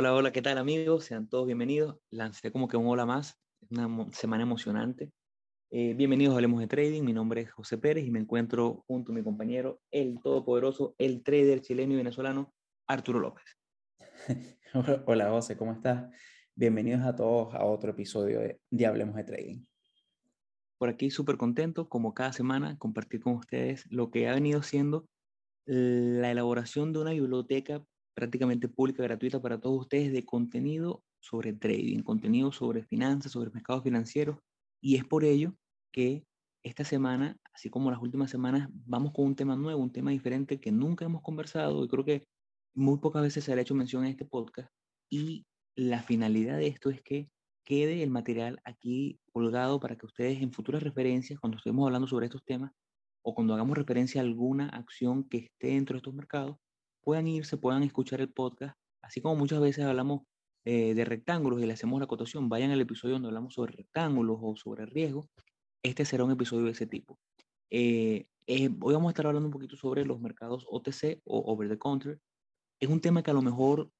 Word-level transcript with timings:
Hola, 0.00 0.14
hola, 0.14 0.30
¿qué 0.30 0.42
tal 0.42 0.58
amigos? 0.58 1.06
Sean 1.06 1.28
todos 1.28 1.44
bienvenidos. 1.44 1.96
Lancé 2.10 2.52
como 2.52 2.68
que 2.68 2.76
un 2.76 2.86
hola 2.86 3.04
más, 3.04 3.36
una 3.68 4.06
semana 4.12 4.44
emocionante. 4.44 5.10
Eh, 5.72 5.94
bienvenidos 5.94 6.34
a 6.34 6.36
Hablemos 6.36 6.60
de 6.60 6.68
Trading, 6.68 7.02
mi 7.02 7.12
nombre 7.12 7.40
es 7.40 7.50
José 7.50 7.78
Pérez 7.78 8.06
y 8.06 8.12
me 8.12 8.20
encuentro 8.20 8.84
junto 8.86 9.10
a 9.10 9.14
mi 9.16 9.24
compañero, 9.24 9.80
el 9.90 10.20
todopoderoso, 10.22 10.94
el 10.98 11.24
trader 11.24 11.62
chileno 11.62 11.94
y 11.94 11.96
venezolano, 11.96 12.54
Arturo 12.86 13.18
López. 13.18 13.44
Hola 15.04 15.30
José, 15.30 15.56
¿cómo 15.56 15.72
estás? 15.72 16.08
Bienvenidos 16.54 17.04
a 17.04 17.16
todos 17.16 17.52
a 17.56 17.64
otro 17.64 17.90
episodio 17.90 18.38
de, 18.38 18.86
Hablemos 18.86 19.16
de 19.16 19.24
Trading. 19.24 19.64
Por 20.78 20.90
aquí 20.90 21.10
súper 21.10 21.36
contento, 21.38 21.88
como 21.88 22.14
cada 22.14 22.32
semana, 22.32 22.78
compartir 22.78 23.18
con 23.20 23.32
ustedes 23.32 23.84
lo 23.90 24.12
que 24.12 24.28
ha 24.28 24.34
venido 24.34 24.62
siendo 24.62 25.08
la 25.66 26.30
elaboración 26.30 26.92
de 26.92 27.00
una 27.00 27.10
biblioteca 27.10 27.82
prácticamente 28.18 28.68
pública, 28.68 29.04
gratuita 29.04 29.40
para 29.40 29.60
todos 29.60 29.82
ustedes 29.82 30.12
de 30.12 30.24
contenido 30.24 31.04
sobre 31.20 31.52
trading, 31.52 32.02
contenido 32.02 32.50
sobre 32.50 32.82
finanzas, 32.82 33.30
sobre 33.30 33.52
mercados 33.52 33.84
financieros. 33.84 34.38
Y 34.80 34.96
es 34.96 35.04
por 35.04 35.22
ello 35.22 35.54
que 35.92 36.24
esta 36.64 36.82
semana, 36.82 37.36
así 37.54 37.70
como 37.70 37.92
las 37.92 38.02
últimas 38.02 38.28
semanas, 38.28 38.68
vamos 38.72 39.12
con 39.12 39.24
un 39.24 39.36
tema 39.36 39.54
nuevo, 39.54 39.80
un 39.80 39.92
tema 39.92 40.10
diferente 40.10 40.58
que 40.58 40.72
nunca 40.72 41.04
hemos 41.04 41.22
conversado 41.22 41.84
y 41.84 41.88
creo 41.88 42.04
que 42.04 42.24
muy 42.74 42.98
pocas 42.98 43.22
veces 43.22 43.44
se 43.44 43.52
ha 43.52 43.60
hecho 43.60 43.76
mención 43.76 44.04
en 44.04 44.10
este 44.10 44.24
podcast. 44.24 44.68
Y 45.08 45.46
la 45.76 46.02
finalidad 46.02 46.56
de 46.56 46.66
esto 46.66 46.90
es 46.90 47.00
que 47.02 47.30
quede 47.64 48.02
el 48.02 48.10
material 48.10 48.60
aquí 48.64 49.20
colgado 49.32 49.78
para 49.78 49.96
que 49.96 50.06
ustedes 50.06 50.42
en 50.42 50.50
futuras 50.50 50.82
referencias, 50.82 51.38
cuando 51.38 51.58
estemos 51.58 51.86
hablando 51.86 52.08
sobre 52.08 52.26
estos 52.26 52.44
temas 52.44 52.72
o 53.22 53.32
cuando 53.32 53.54
hagamos 53.54 53.78
referencia 53.78 54.20
a 54.20 54.24
alguna 54.24 54.68
acción 54.70 55.22
que 55.28 55.38
esté 55.38 55.68
dentro 55.68 55.94
de 55.94 55.98
estos 55.98 56.14
mercados, 56.14 56.56
puedan 57.02 57.26
irse, 57.26 57.56
puedan 57.56 57.82
escuchar 57.82 58.20
el 58.20 58.30
podcast, 58.30 58.76
así 59.02 59.20
como 59.20 59.36
muchas 59.36 59.60
veces 59.60 59.84
hablamos 59.84 60.22
eh, 60.64 60.94
de 60.94 61.04
rectángulos 61.04 61.60
y 61.62 61.66
le 61.66 61.72
hacemos 61.72 62.00
la 62.00 62.06
cotación, 62.06 62.48
vayan 62.48 62.70
al 62.70 62.80
episodio 62.80 63.14
donde 63.14 63.28
hablamos 63.28 63.54
sobre 63.54 63.72
rectángulos 63.72 64.38
o 64.40 64.56
sobre 64.56 64.86
riesgo, 64.86 65.28
este 65.82 66.04
será 66.04 66.24
un 66.24 66.32
episodio 66.32 66.64
de 66.64 66.72
ese 66.72 66.86
tipo. 66.86 67.18
Eh, 67.70 68.26
eh, 68.46 68.70
hoy 68.80 68.94
vamos 68.94 69.08
a 69.08 69.12
estar 69.12 69.26
hablando 69.26 69.46
un 69.46 69.52
poquito 69.52 69.76
sobre 69.76 70.04
los 70.04 70.20
mercados 70.20 70.66
OTC 70.68 71.20
o 71.24 71.52
over 71.52 71.68
the 71.68 71.78
counter. 71.78 72.20
Es 72.80 72.88
un 72.88 73.00
tema 73.00 73.22
que 73.22 73.30
a 73.30 73.34
lo 73.34 73.42
mejor 73.42 73.90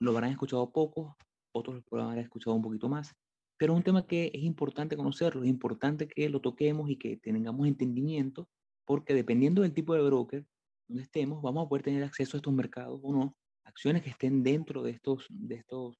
lo 0.00 0.12
habrán 0.12 0.30
escuchado 0.30 0.70
poco, 0.70 1.16
otros 1.52 1.82
lo 1.90 2.02
habrán 2.02 2.18
escuchado 2.18 2.54
un 2.54 2.62
poquito 2.62 2.88
más, 2.88 3.14
pero 3.56 3.72
es 3.72 3.76
un 3.76 3.82
tema 3.82 4.06
que 4.06 4.30
es 4.32 4.42
importante 4.42 4.96
conocerlo, 4.96 5.42
es 5.42 5.48
importante 5.48 6.08
que 6.08 6.28
lo 6.28 6.40
toquemos 6.40 6.88
y 6.90 6.96
que 6.96 7.16
tengamos 7.16 7.66
entendimiento, 7.66 8.48
porque 8.84 9.14
dependiendo 9.14 9.62
del 9.62 9.74
tipo 9.74 9.94
de 9.94 10.02
broker, 10.02 10.46
donde 10.88 11.02
estemos, 11.02 11.42
vamos 11.42 11.66
a 11.66 11.68
poder 11.68 11.82
tener 11.84 12.02
acceso 12.02 12.36
a 12.36 12.38
estos 12.38 12.52
mercados 12.52 13.00
o 13.02 13.12
no, 13.12 13.36
acciones 13.64 14.02
que 14.02 14.10
estén 14.10 14.42
dentro 14.42 14.82
de 14.82 14.92
estos, 14.92 15.26
de 15.28 15.56
estos 15.56 15.96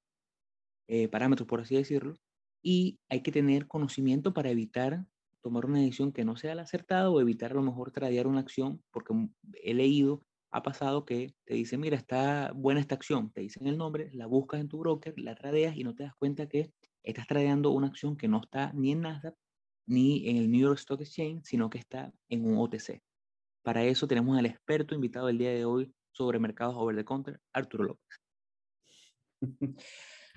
eh, 0.87 1.07
parámetros, 1.07 1.47
por 1.47 1.61
así 1.61 1.75
decirlo, 1.75 2.15
y 2.61 2.99
hay 3.09 3.21
que 3.21 3.31
tener 3.31 3.67
conocimiento 3.67 4.33
para 4.33 4.49
evitar 4.49 5.05
tomar 5.41 5.65
una 5.65 5.79
decisión 5.79 6.11
que 6.11 6.25
no 6.25 6.35
sea 6.35 6.55
la 6.55 6.63
acertada 6.63 7.09
o 7.09 7.21
evitar 7.21 7.51
a 7.51 7.55
lo 7.55 7.61
mejor 7.61 7.91
tradear 7.91 8.27
una 8.27 8.41
acción, 8.41 8.83
porque 8.91 9.13
he 9.63 9.73
leído, 9.73 10.21
ha 10.51 10.63
pasado 10.63 11.05
que 11.05 11.33
te 11.45 11.53
dicen, 11.53 11.79
mira, 11.79 11.95
está 11.95 12.51
buena 12.53 12.81
esta 12.81 12.95
acción, 12.95 13.31
te 13.31 13.41
dicen 13.41 13.67
el 13.67 13.77
nombre, 13.77 14.09
la 14.13 14.25
buscas 14.25 14.59
en 14.59 14.67
tu 14.67 14.79
broker, 14.79 15.13
la 15.19 15.35
tradeas 15.35 15.77
y 15.77 15.83
no 15.83 15.95
te 15.95 16.03
das 16.03 16.15
cuenta 16.15 16.47
que 16.47 16.73
estás 17.03 17.27
tradeando 17.27 17.71
una 17.71 17.87
acción 17.87 18.17
que 18.17 18.27
no 18.27 18.41
está 18.41 18.73
ni 18.73 18.91
en 18.91 19.01
Nasdaq 19.01 19.35
ni 19.85 20.27
en 20.29 20.37
el 20.37 20.51
New 20.51 20.61
York 20.61 20.79
Stock 20.79 21.01
Exchange, 21.01 21.43
sino 21.43 21.69
que 21.69 21.79
está 21.79 22.13
en 22.29 22.45
un 22.45 22.57
OTC. 22.57 23.01
Para 23.63 23.83
eso 23.83 24.07
tenemos 24.07 24.37
al 24.37 24.45
experto 24.45 24.95
invitado 24.95 25.27
del 25.27 25.37
día 25.37 25.51
de 25.51 25.65
hoy 25.65 25.93
sobre 26.11 26.39
mercados 26.39 26.75
over 26.77 26.95
the 26.95 27.05
counter, 27.05 27.39
Arturo 27.53 27.83
López. 27.83 28.19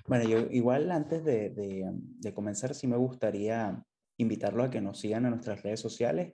Bueno, 0.05 0.27
yo 0.27 0.39
igual 0.51 0.91
antes 0.91 1.23
de, 1.23 1.49
de, 1.49 2.33
comenzar, 2.33 2.75
sí 2.75 2.87
me 2.87 2.97
gustaría 2.97 3.81
invitarlo 4.17 4.63
a 4.63 4.69
que 4.69 4.81
nos 4.81 4.99
sigan 4.99 5.23
en 5.23 5.31
nuestras 5.31 5.63
redes 5.63 5.79
sociales. 5.79 6.33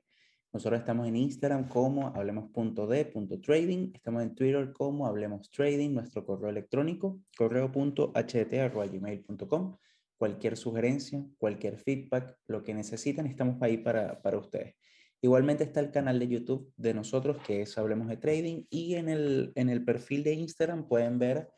Nosotros 0.52 0.80
estamos 0.80 1.08
en 1.08 1.16
Instagram 1.16 1.70
como 1.70 2.08
hablemos.d.trading, 2.08 3.92
estamos 3.94 4.24
en 4.24 4.34
Twitter 4.34 4.74
como 4.74 5.06
hablemos 5.06 5.52
trading, 5.52 5.94
nuestro 5.94 6.26
correo 6.26 6.50
electrónico, 6.50 7.20
correo.ht.gmail.com. 7.38 9.78
Cualquier 10.18 10.58
sugerencia, 10.58 11.24
cualquier 11.38 11.78
feedback, 11.78 12.36
lo 12.48 12.64
que 12.64 12.74
necesiten, 12.74 13.28
estamos 13.28 13.62
ahí 13.62 13.78
para, 13.78 14.20
para 14.20 14.40
ustedes. 14.40 14.74
Igualmente 15.22 15.66
está 15.66 15.82
el 15.82 15.92
canal 15.92 16.18
de 16.18 16.30
YouTube 16.30 16.72
de 16.78 16.94
nosotros 16.94 17.38
que 17.46 17.62
es 17.62 17.78
Hablemos 17.78 18.08
de 18.08 18.18
Trading 18.18 18.64
y 18.70 18.96
en 18.96 19.10
el, 19.10 19.52
en 19.56 19.70
el 19.70 19.84
perfil 19.84 20.24
de 20.24 20.34
Instagram 20.34 20.88
pueden 20.88 21.20
ver, 21.20 21.50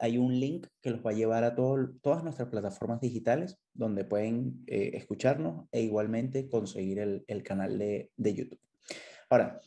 hay 0.00 0.18
un 0.18 0.40
link 0.40 0.66
que 0.80 0.90
los 0.90 1.04
va 1.04 1.10
a 1.10 1.14
llevar 1.14 1.44
a 1.44 1.54
todas 1.54 2.24
nuestras 2.24 2.48
plataformas 2.48 3.00
digitales 3.00 3.58
donde 3.72 4.04
pueden 4.04 4.64
eh, 4.66 4.92
escucharnos 4.94 5.68
e 5.70 5.82
igualmente 5.82 6.48
conseguir 6.48 6.98
el, 6.98 7.24
el 7.28 7.44
canal 7.44 7.78
de, 7.78 8.10
de, 8.16 8.34
YouTube. 8.34 8.60
Ahora, 9.28 9.60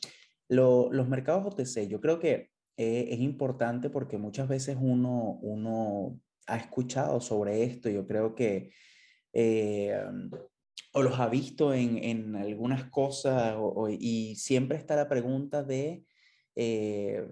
los 0.48 1.08
mercados 1.08 1.46
OTC, 1.46 1.88
yo 1.88 2.00
creo 2.00 2.18
que 2.18 2.50
eh, 2.76 3.08
es 3.10 3.20
importante 3.20 3.88
porque 3.88 4.18
muchas 4.18 4.48
veces 4.48 4.76
uno, 4.78 5.38
uno 5.40 6.20
ha 6.46 6.58
escuchado 6.58 7.20
sobre 7.22 7.62
esto, 7.62 7.88
yo 7.88 8.06
creo 8.06 8.34
que... 8.34 8.72
Eh, 9.32 9.98
o 10.94 11.02
los 11.02 11.18
ha 11.18 11.28
visto 11.28 11.74
en, 11.74 11.98
en 11.98 12.36
algunas 12.36 12.84
cosas 12.84 13.56
y 13.98 14.36
siempre 14.36 14.78
está 14.78 14.94
la 14.94 15.08
pregunta 15.08 15.64
de 15.64 16.04
eh, 16.54 17.26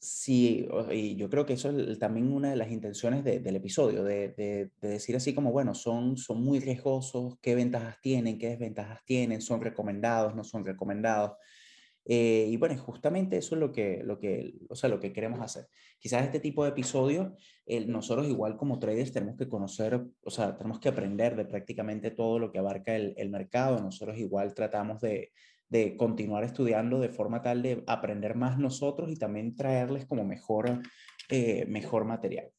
si, 0.00 0.68
y 0.90 1.16
yo 1.16 1.30
creo 1.30 1.46
que 1.46 1.54
eso 1.54 1.70
es 1.70 1.98
también 1.98 2.32
una 2.32 2.50
de 2.50 2.56
las 2.56 2.70
intenciones 2.70 3.24
del 3.24 3.56
episodio, 3.56 4.04
de, 4.04 4.30
de, 4.36 4.70
decir 4.82 5.16
así 5.16 5.32
como, 5.32 5.52
bueno, 5.52 5.74
son, 5.74 6.18
son 6.18 6.42
muy 6.42 6.58
riesgosos, 6.58 7.38
qué 7.40 7.54
ventajas 7.54 8.00
tienen, 8.02 8.36
qué 8.36 8.48
desventajas 8.48 9.02
tienen, 9.04 9.40
son 9.40 9.62
recomendados, 9.62 10.34
no 10.34 10.44
son 10.44 10.64
recomendados. 10.64 11.38
Eh, 12.06 12.48
y 12.50 12.56
bueno, 12.56 12.76
justamente 12.76 13.38
eso 13.38 13.54
es 13.54 13.60
lo 13.60 13.72
que, 13.72 14.02
lo, 14.04 14.18
que, 14.18 14.54
o 14.68 14.76
sea, 14.76 14.90
lo 14.90 15.00
que 15.00 15.12
queremos 15.12 15.40
hacer. 15.40 15.66
Quizás 15.98 16.24
este 16.24 16.40
tipo 16.40 16.64
de 16.64 16.70
episodios, 16.70 17.32
nosotros 17.86 18.28
igual 18.28 18.56
como 18.56 18.78
traders 18.78 19.12
tenemos 19.12 19.36
que 19.36 19.48
conocer, 19.48 20.04
o 20.22 20.30
sea, 20.30 20.56
tenemos 20.56 20.80
que 20.80 20.90
aprender 20.90 21.34
de 21.36 21.46
prácticamente 21.46 22.10
todo 22.10 22.38
lo 22.38 22.52
que 22.52 22.58
abarca 22.58 22.94
el, 22.94 23.14
el 23.16 23.30
mercado. 23.30 23.80
Nosotros 23.80 24.18
igual 24.18 24.54
tratamos 24.54 25.00
de, 25.00 25.32
de, 25.68 25.96
continuar 25.96 26.44
estudiando 26.44 27.00
de 27.00 27.08
forma 27.08 27.42
tal 27.42 27.62
de 27.62 27.82
aprender 27.86 28.34
más 28.34 28.58
nosotros 28.58 29.10
y 29.10 29.16
también 29.16 29.56
traerles 29.56 30.06
como 30.06 30.24
mejor, 30.24 30.82
eh, 31.30 31.64
mejor 31.66 32.04
material. 32.04 32.50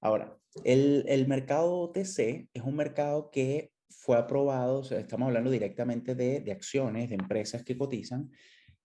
Ahora, 0.00 0.36
el, 0.64 1.04
el 1.08 1.28
mercado 1.28 1.76
OTC 1.78 2.48
es 2.52 2.62
un 2.62 2.74
mercado 2.74 3.30
que 3.30 3.70
fue 3.88 4.16
aprobado, 4.16 4.80
o 4.80 4.84
sea, 4.84 4.98
estamos 4.98 5.26
hablando 5.26 5.50
directamente 5.50 6.14
de, 6.14 6.40
de 6.40 6.52
acciones, 6.52 7.10
de 7.10 7.16
empresas 7.16 7.62
que 7.62 7.76
cotizan, 7.76 8.30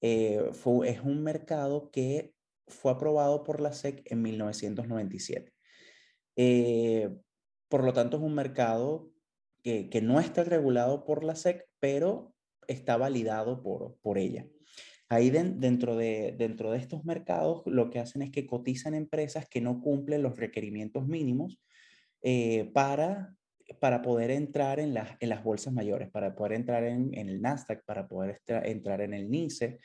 eh, 0.04 0.50
fue, 0.52 0.90
es 0.90 1.00
un 1.00 1.24
mercado 1.24 1.90
que 1.90 2.34
fue 2.68 2.92
aprobado 2.92 3.46
por 3.46 3.62
la 3.62 3.72
SEC 3.72 4.04
en 4.12 4.22
1997. 4.22 5.54
Eh, 6.36 7.10
por 7.70 7.86
lo 7.86 7.94
tanto, 7.94 8.18
es 8.18 8.24
un 8.24 8.36
mercado 8.36 9.14
que, 9.64 9.90
que, 9.90 10.02
no 10.02 10.20
está 10.20 10.44
regulado 10.44 11.06
por 11.06 11.24
la 11.24 11.36
SEC, 11.36 11.66
pero 11.80 12.36
está 12.68 12.98
validado 12.98 13.64
por, 13.64 13.98
por 14.02 14.18
ella. 14.18 14.46
Ahí 15.08 15.30
dentro, 15.30 15.96
de, 15.96 16.36
dentro 16.38 16.72
de 16.72 16.80
estos 16.80 17.06
mercados 17.06 17.64
lo 17.66 17.90
que 17.90 18.00
hacen 18.00 18.24
es 18.24 18.32
que 18.32 18.46
cotizan 18.46 18.96
empresas 18.96 19.48
que 19.48 19.62
no 19.62 19.80
cumplen 19.80 20.22
los 20.22 20.36
requerimientos 20.36 21.08
mínimos 21.08 21.62
eh, 22.24 22.70
para 22.74 23.38
para 23.80 24.02
poder 24.02 24.32
entrar 24.32 24.80
en 24.80 24.94
las, 24.94 25.10
en 25.20 25.30
las 25.30 25.44
bolsas 25.44 25.74
mayores, 25.74 26.10
para 26.10 26.36
poder 26.36 26.54
entrar 26.54 26.84
en, 26.84 27.14
en 27.14 27.30
el 27.30 27.42
Nasdaq, 27.42 27.84
para 27.86 28.08
poder 28.08 28.42
entrar 28.48 29.02
en 29.02 29.14
el 29.14 29.30
NICE, 29.30 29.80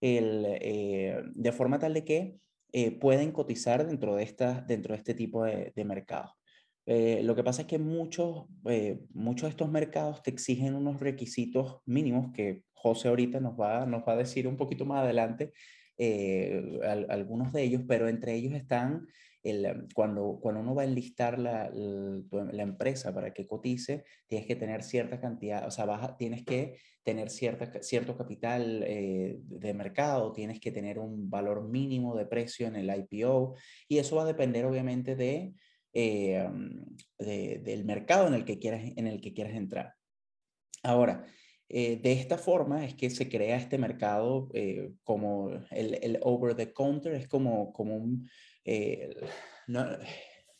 el, 0.00 0.44
eh, 0.46 1.22
de 1.34 1.52
forma 1.52 1.78
tal 1.78 1.94
de 1.94 2.04
que 2.04 2.36
eh, 2.72 2.90
pueden 2.92 3.32
cotizar 3.32 3.86
dentro 3.86 4.16
de, 4.16 4.22
esta, 4.22 4.60
dentro 4.62 4.94
de 4.94 4.98
este 4.98 5.14
tipo 5.14 5.44
de, 5.44 5.72
de 5.74 5.84
mercados. 5.84 6.32
Eh, 6.86 7.20
lo 7.22 7.34
que 7.34 7.44
pasa 7.44 7.62
es 7.62 7.68
que 7.68 7.78
muchos, 7.78 8.46
muchos 9.10 9.42
de 9.42 9.50
estos 9.50 9.70
mercados 9.70 10.22
te 10.22 10.30
exigen 10.30 10.74
unos 10.74 11.00
requisitos 11.00 11.82
mínimos 11.84 12.32
que 12.32 12.62
José 12.72 13.08
ahorita 13.08 13.40
nos 13.40 13.60
va, 13.60 13.84
nos 13.84 14.02
va 14.08 14.12
a 14.12 14.16
decir 14.16 14.48
un 14.48 14.56
poquito 14.56 14.86
más 14.86 15.04
adelante, 15.04 15.52
algunos 17.10 17.52
de 17.52 17.62
ellos, 17.62 17.82
pero 17.86 18.08
entre 18.08 18.34
ellos 18.36 18.54
están 18.54 19.06
Em, 19.44 19.88
cuando, 19.94 20.38
cuando 20.40 20.60
uno 20.60 20.74
va 20.74 20.82
a 20.82 20.84
enlistar 20.84 21.38
la, 21.38 21.70
la, 21.70 22.62
empresa 22.62 23.14
para 23.14 23.32
que 23.32 23.46
cotice, 23.46 24.04
tienes 24.26 24.46
que 24.46 24.56
tener 24.56 24.82
cierta 24.82 25.20
cantidad, 25.20 25.66
o 25.66 25.70
sea, 25.70 25.84
baja, 25.84 26.16
tienes 26.16 26.44
que 26.44 26.78
tener 27.04 27.30
cierta, 27.30 27.82
cierto 27.82 28.16
capital 28.16 28.82
eh, 28.84 29.36
de 29.40 29.74
mercado, 29.74 30.32
tienes 30.32 30.58
que 30.60 30.72
tener 30.72 30.98
un 30.98 31.30
valor 31.30 31.68
mínimo 31.68 32.16
de 32.16 32.26
precio 32.26 32.66
en 32.66 32.76
el 32.76 32.90
IPO 32.90 33.54
y 33.88 33.98
eso 33.98 34.16
va 34.16 34.22
a 34.22 34.26
depender 34.26 34.64
obviamente 34.66 35.14
de, 35.14 35.54
eh, 35.92 36.48
de 37.18 37.60
del 37.64 37.84
mercado 37.84 38.26
en 38.26 38.34
el 38.34 38.44
que 38.44 38.58
quieras, 38.58 38.82
en 38.96 39.06
el 39.06 39.20
que 39.20 39.32
quieras 39.32 39.54
entrar. 39.54 39.94
Ahora, 40.82 41.24
eh, 41.68 41.98
de 42.00 42.12
esta 42.12 42.38
forma 42.38 42.84
es 42.84 42.94
que 42.94 43.10
se 43.10 43.28
crea 43.28 43.56
este 43.56 43.78
mercado 43.78 44.48
como 45.04 45.50
el, 45.70 45.98
el 46.02 46.18
over 46.22 46.54
the 46.54 46.72
counter, 46.72 47.14
es 47.14 47.28
como, 47.28 47.72
como 47.72 47.96
un, 47.96 48.28
eh, 48.70 49.08
no, 49.66 49.86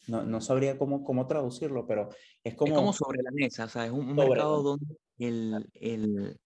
no, 0.07 0.23
no, 0.25 0.41
sabría 0.41 0.79
cómo, 0.79 1.05
cómo 1.05 1.27
traducirlo, 1.27 1.87
pero 1.87 2.09
es 2.43 2.55
como... 2.55 2.73
Es 2.73 2.79
como 2.79 2.93
sobre 2.95 3.23
la 3.23 3.31
mesa, 3.33 3.67
o 3.67 3.69
sea, 3.69 3.85
es 3.85 3.93
un, 3.93 4.15
mercado 4.15 4.63
donde 4.63 4.97
el, 5.19 5.69
el, 5.75 6.41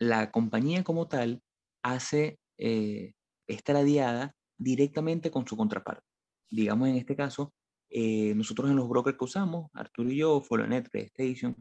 la 0.00 0.32
compañía 0.32 0.82
como 0.82 1.06
tal 1.06 1.40
hace, 1.82 2.40
eh, 2.58 3.12
está 3.46 3.74
radiada 3.74 4.34
directamente 4.58 5.30
con 5.30 5.46
su 5.46 5.56
contraparte. 5.56 6.04
Digamos 6.50 6.88
en 6.88 6.96
este 6.96 7.14
caso, 7.14 7.54
eh, 7.88 8.34
nosotros 8.34 8.68
en 8.68 8.76
los 8.76 8.88
brokers 8.88 9.16
que 9.16 9.24
usamos, 9.24 9.70
Arturo 9.74 10.10
y 10.10 10.16
yo, 10.16 10.40
Follonet, 10.40 10.90
PlayStation, 10.90 11.54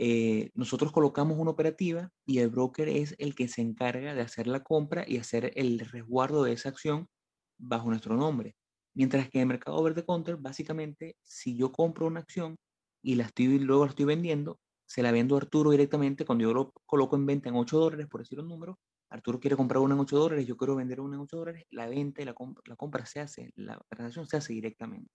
eh, 0.00 0.50
nosotros 0.54 0.92
colocamos 0.92 1.38
una 1.38 1.50
operativa 1.50 2.08
y 2.24 2.38
el 2.38 2.50
broker 2.50 2.88
es 2.88 3.16
el 3.18 3.34
que 3.34 3.48
se 3.48 3.62
encarga 3.62 4.14
de 4.14 4.20
hacer 4.20 4.46
la 4.46 4.62
compra 4.62 5.04
y 5.04 5.16
hacer 5.16 5.50
el 5.56 5.80
resguardo 5.80 6.44
de 6.44 6.52
esa 6.52 6.68
acción 6.68 7.08
bajo 7.58 7.88
nuestro 7.90 8.16
nombre. 8.16 8.54
Mientras 8.94 9.28
que 9.28 9.40
en 9.40 9.48
mercado 9.48 9.76
over 9.76 9.94
the 9.94 10.04
counter, 10.04 10.36
básicamente, 10.36 11.16
si 11.24 11.56
yo 11.56 11.72
compro 11.72 12.06
una 12.06 12.20
acción 12.20 12.56
y 13.02 13.16
la 13.16 13.24
estoy, 13.24 13.58
luego 13.58 13.86
la 13.86 13.90
estoy 13.90 14.04
vendiendo, 14.04 14.60
se 14.86 15.02
la 15.02 15.10
vendo 15.10 15.34
a 15.34 15.38
Arturo 15.38 15.72
directamente. 15.72 16.24
Cuando 16.24 16.42
yo 16.42 16.54
lo 16.54 16.72
coloco 16.86 17.16
en 17.16 17.26
venta 17.26 17.48
en 17.48 17.56
8 17.56 17.76
dólares, 17.80 18.06
por 18.06 18.20
decir 18.20 18.38
un 18.38 18.48
número, 18.48 18.78
Arturo 19.10 19.40
quiere 19.40 19.56
comprar 19.56 19.82
una 19.82 19.94
en 19.94 20.00
8 20.00 20.16
dólares, 20.16 20.46
yo 20.46 20.56
quiero 20.56 20.76
vender 20.76 21.00
una 21.00 21.16
en 21.16 21.22
8 21.22 21.38
dólares, 21.38 21.64
la 21.70 21.88
venta 21.88 22.22
y 22.22 22.24
la, 22.24 22.36
la 22.66 22.76
compra 22.76 23.04
se 23.04 23.18
hace, 23.18 23.50
la 23.56 23.80
transacción 23.88 24.28
se 24.28 24.36
hace 24.36 24.52
directamente. 24.52 25.10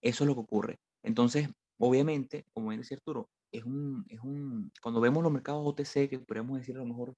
Eso 0.00 0.24
es 0.24 0.28
lo 0.28 0.34
que 0.34 0.40
ocurre. 0.40 0.78
Entonces, 1.04 1.48
obviamente, 1.78 2.44
como 2.52 2.70
bien 2.70 2.80
decía 2.80 2.96
Arturo, 2.96 3.28
es 3.52 3.64
un, 3.64 4.04
es 4.08 4.20
un, 4.20 4.72
cuando 4.82 5.00
vemos 5.00 5.22
los 5.22 5.32
mercados 5.32 5.62
OTC, 5.66 6.08
que 6.08 6.18
podríamos 6.20 6.58
decir 6.58 6.76
a 6.76 6.80
lo 6.80 6.86
mejor, 6.86 7.14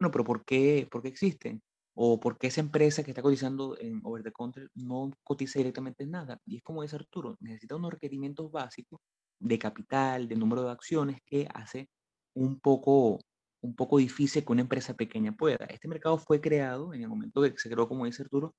bueno, 0.00 0.10
pero 0.12 0.24
¿por 0.24 0.44
qué, 0.44 0.88
por 0.90 1.02
qué 1.02 1.08
existen? 1.08 1.62
o 1.94 2.18
por 2.20 2.38
qué 2.38 2.46
esa 2.48 2.60
empresa 2.60 3.02
que 3.02 3.10
está 3.10 3.22
cotizando 3.22 3.76
en 3.78 4.00
over 4.04 4.22
the 4.22 4.32
counter 4.32 4.70
no 4.74 5.10
cotiza 5.22 5.58
directamente 5.58 6.04
en 6.04 6.10
nada. 6.12 6.38
Y 6.46 6.56
es 6.56 6.62
como 6.62 6.82
dice 6.82 6.96
Arturo, 6.96 7.36
necesita 7.40 7.76
unos 7.76 7.92
requerimientos 7.92 8.50
básicos 8.50 9.00
de 9.38 9.58
capital, 9.58 10.28
de 10.28 10.36
número 10.36 10.62
de 10.62 10.70
acciones 10.70 11.20
que 11.26 11.48
hace 11.52 11.88
un 12.34 12.60
poco, 12.60 13.18
un 13.60 13.74
poco 13.74 13.98
difícil 13.98 14.44
que 14.44 14.52
una 14.52 14.62
empresa 14.62 14.94
pequeña 14.94 15.32
pueda. 15.32 15.66
Este 15.66 15.88
mercado 15.88 16.16
fue 16.18 16.40
creado 16.40 16.94
en 16.94 17.02
el 17.02 17.08
momento 17.08 17.42
que 17.42 17.52
se 17.56 17.68
creó, 17.70 17.88
como 17.88 18.06
dice 18.06 18.22
Arturo, 18.22 18.54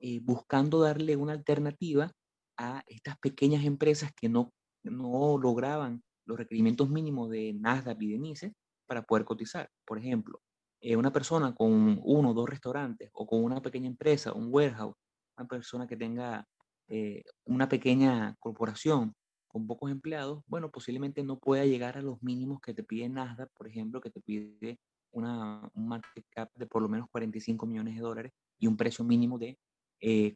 eh, 0.00 0.20
buscando 0.22 0.80
darle 0.80 1.16
una 1.16 1.32
alternativa 1.32 2.12
a 2.58 2.82
estas 2.86 3.16
pequeñas 3.18 3.64
empresas 3.64 4.12
que 4.14 4.28
no, 4.28 4.52
no 4.82 5.38
lograban 5.38 6.02
los 6.26 6.38
requerimientos 6.38 6.88
mínimos 6.88 7.30
de 7.30 7.52
Nasdaq 7.54 8.00
y 8.02 8.12
de 8.12 8.18
NICE 8.18 8.54
para 8.86 9.02
poder 9.02 9.24
cotizar. 9.24 9.70
Por 9.84 9.98
ejemplo, 9.98 10.40
eh, 10.80 10.96
una 10.96 11.12
persona 11.12 11.54
con 11.54 12.00
uno 12.02 12.30
o 12.30 12.34
dos 12.34 12.48
restaurantes 12.48 13.10
o 13.14 13.26
con 13.26 13.42
una 13.42 13.62
pequeña 13.62 13.86
empresa, 13.86 14.32
un 14.32 14.48
warehouse, 14.50 14.96
una 15.36 15.48
persona 15.48 15.86
que 15.86 15.96
tenga 15.96 16.46
eh, 16.88 17.24
una 17.44 17.68
pequeña 17.68 18.36
corporación 18.38 19.14
con 19.48 19.66
pocos 19.66 19.90
empleados, 19.90 20.42
bueno, 20.46 20.70
posiblemente 20.70 21.22
no 21.22 21.38
pueda 21.38 21.64
llegar 21.64 21.96
a 21.96 22.02
los 22.02 22.22
mínimos 22.22 22.60
que 22.60 22.74
te 22.74 22.82
pide 22.82 23.08
Nasdaq, 23.08 23.50
por 23.56 23.68
ejemplo, 23.68 24.00
que 24.00 24.10
te 24.10 24.20
pide 24.20 24.78
una, 25.12 25.70
un 25.74 25.88
market 25.88 26.26
cap 26.30 26.50
de 26.54 26.66
por 26.66 26.82
lo 26.82 26.88
menos 26.88 27.08
45 27.10 27.64
millones 27.64 27.94
de 27.94 28.00
dólares 28.00 28.32
y 28.58 28.66
un 28.66 28.76
precio 28.76 29.04
mínimo 29.04 29.38
de 29.38 29.58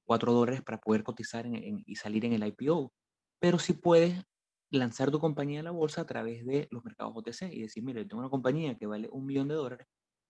4 0.04 0.32
eh, 0.32 0.34
dólares 0.34 0.62
para 0.62 0.80
poder 0.80 1.02
cotizar 1.02 1.46
y 1.46 1.94
salir 1.96 2.24
en 2.24 2.32
el 2.32 2.46
IPO. 2.46 2.92
Pero 3.40 3.58
sí 3.58 3.74
puedes 3.74 4.24
lanzar 4.70 5.10
tu 5.10 5.18
compañía 5.18 5.60
a 5.60 5.62
la 5.62 5.70
bolsa 5.70 6.02
a 6.02 6.06
través 6.06 6.44
de 6.44 6.68
los 6.70 6.84
mercados 6.84 7.12
OTC 7.16 7.52
y 7.52 7.62
decir, 7.62 7.82
mire, 7.82 8.04
tengo 8.04 8.20
una 8.20 8.30
compañía 8.30 8.76
que 8.76 8.86
vale 8.86 9.08
un 9.10 9.26
millón 9.26 9.48
de 9.48 9.54
dólares, 9.54 9.86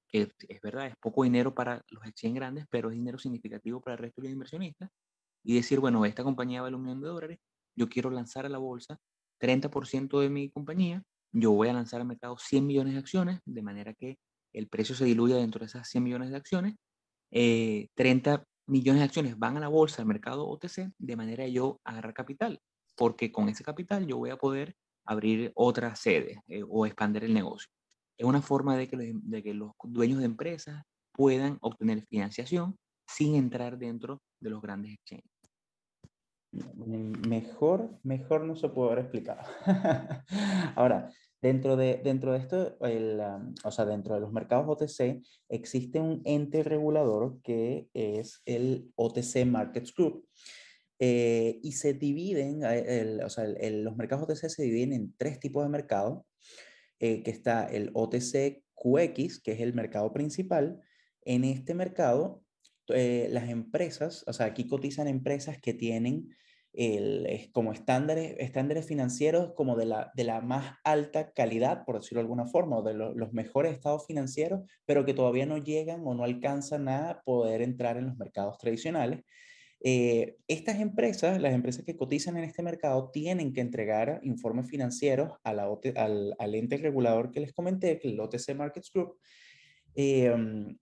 que 0.09 0.33
es 0.49 0.61
verdad, 0.61 0.87
es 0.87 0.97
poco 0.97 1.25
dinero 1.25 1.55
para 1.55 1.83
los 1.91 2.07
exchange 2.07 2.37
grandes, 2.37 2.67
pero 2.71 2.91
es 2.91 2.95
dinero 2.95 3.19
significativo 3.19 3.81
para 3.81 3.95
el 3.95 3.99
resto 3.99 4.21
de 4.21 4.29
los 4.29 4.33
inversionistas, 4.33 4.91
y 5.45 5.55
decir, 5.55 5.81
bueno, 5.81 6.05
esta 6.05 6.25
compañía 6.25 6.63
vale 6.63 6.77
un 6.77 6.83
millón 6.83 7.01
de 7.01 7.09
dólares, 7.09 7.39
yo 7.77 7.89
quiero 7.89 8.11
lanzar 8.11 8.47
a 8.47 8.49
la 8.49 8.59
bolsa 8.59 8.99
30% 9.41 10.21
de 10.21 10.31
mi 10.31 10.51
compañía, 10.51 11.03
yo 11.33 11.53
voy 11.53 11.69
a 11.69 11.73
lanzar 11.73 12.01
al 12.01 12.07
mercado 12.07 12.37
100 12.39 12.67
millones 12.67 12.95
de 12.95 13.01
acciones, 13.01 13.41
de 13.45 13.63
manera 13.63 13.95
que 13.95 14.19
el 14.53 14.69
precio 14.69 14.95
se 14.95 15.05
diluya 15.05 15.37
dentro 15.37 15.61
de 15.61 15.67
esas 15.67 15.89
100 15.89 16.05
millones 16.05 16.31
de 16.31 16.37
acciones, 16.37 16.75
30 17.31 18.35
eh, 18.35 18.45
millones 18.67 19.01
de 19.01 19.05
acciones 19.05 19.39
van 19.39 19.57
a 19.57 19.61
la 19.61 19.69
bolsa, 19.69 20.03
al 20.03 20.09
mercado 20.09 20.49
OTC, 20.49 20.93
de 20.99 21.17
manera 21.17 21.45
que 21.45 21.53
yo 21.53 21.81
agarrar 21.85 22.15
capital, 22.15 22.61
porque 22.99 23.33
con 23.33 23.49
ese 23.49 23.65
capital 23.65 24.07
yo 24.07 24.19
voy 24.19 24.31
a 24.31 24.37
poder 24.37 24.75
abrir 25.07 25.53
otra 25.55 25.97
sede 25.97 26.43
eh, 26.49 26.63
o 26.69 26.85
expandir 26.85 27.25
el 27.25 27.33
negocio 27.33 27.71
es 28.19 28.27
una 28.27 28.43
forma 28.43 28.77
de 28.77 28.89
que, 28.89 28.97
los, 28.97 29.07
de 29.23 29.43
que 29.43 29.55
los 29.55 29.73
dueños 29.85 30.19
de 30.19 30.25
empresas 30.25 30.83
puedan 31.13 31.57
obtener 31.61 32.05
financiación 32.07 32.77
sin 33.09 33.37
entrar 33.37 33.79
dentro 33.79 34.21
de 34.41 34.51
los 34.51 34.61
grandes 34.61 34.93
exchanges. 34.93 35.31
Mejor, 36.51 37.99
mejor 38.03 38.45
no 38.45 38.57
se 38.57 38.69
puede 38.69 38.93
haber 38.93 39.05
explicado. 39.05 39.43
Ahora, 40.77 41.11
dentro 41.41 41.77
de, 41.77 42.01
dentro 42.03 42.33
de 42.33 42.39
esto, 42.39 42.77
el, 42.81 43.21
o 43.65 43.71
sea, 43.71 43.85
dentro 43.85 44.15
de 44.15 44.21
los 44.21 44.33
mercados 44.33 44.67
OTC, 44.69 45.23
existe 45.49 46.01
un 46.01 46.23
ente 46.25 46.63
regulador 46.65 47.41
que 47.43 47.89
es 47.95 48.43
el 48.47 48.91
OTC 48.97 49.47
Markets 49.47 49.95
Group. 49.95 50.27
Eh, 51.01 51.61
y 51.63 51.73
se 51.73 51.95
dividen, 51.95 52.63
o 53.25 53.31
sea, 53.31 53.45
los 53.47 53.97
mercados 53.97 54.29
OTC 54.29 54.49
se 54.49 54.63
dividen 54.63 54.93
en 54.93 55.15
tres 55.17 55.39
tipos 55.39 55.63
de 55.63 55.69
mercados. 55.69 56.23
Eh, 57.01 57.23
que 57.23 57.31
está 57.31 57.65
el 57.65 57.93
OTC 57.95 58.65
QX, 58.75 59.41
que 59.41 59.53
es 59.53 59.61
el 59.61 59.73
mercado 59.73 60.13
principal. 60.13 60.81
En 61.25 61.45
este 61.45 61.73
mercado, 61.73 62.43
eh, 62.89 63.29
las 63.31 63.49
empresas, 63.51 64.25
o 64.27 64.33
sea, 64.33 64.47
aquí 64.47 64.67
cotizan 64.67 65.07
empresas 65.07 65.59
que 65.61 65.75
tienen 65.75 66.35
como 67.53 67.73
estándares, 67.73 68.37
estándares 68.39 68.87
financieros 68.87 69.53
como 69.57 69.75
de 69.75 69.87
la, 69.87 70.13
de 70.15 70.23
la 70.23 70.41
más 70.41 70.77
alta 70.85 71.33
calidad, 71.33 71.85
por 71.85 71.97
decirlo 71.97 72.21
de 72.21 72.25
alguna 72.27 72.47
forma, 72.47 72.79
o 72.79 72.83
de 72.83 72.95
los 72.95 73.33
mejores 73.33 73.73
estados 73.73 74.07
financieros, 74.07 74.61
pero 74.85 75.05
que 75.05 75.15
todavía 75.15 75.45
no 75.45 75.59
llegan 75.59 76.03
o 76.05 76.15
no 76.15 76.23
alcanzan 76.23 76.89
a 76.89 77.21
poder 77.25 77.63
entrar 77.63 77.97
en 77.97 78.07
los 78.07 78.17
mercados 78.17 78.59
tradicionales. 78.59 79.25
Eh, 79.81 80.37
estas 80.49 80.81
empresas, 80.81 81.41
las 81.41 81.55
empresas 81.55 81.85
que 81.85 81.97
cotizan 81.97 82.37
en 82.37 82.45
este 82.45 82.63
mercado, 82.63 83.11
tienen 83.11 83.53
que 83.53 83.61
entregar 83.61 84.21
informes 84.23 84.69
financieros 84.69 85.33
a 85.45 85.53
la 85.53 85.69
al, 85.97 86.35
al, 86.39 86.55
ente 86.55 86.77
regulador 86.79 87.31
que 87.31 87.41
les 87.41 87.53
comenté, 87.53 88.01
el 88.03 88.19
OTC 88.19 88.55
Markets 88.57 88.91
Group. 88.93 89.19
Em, 89.95 90.77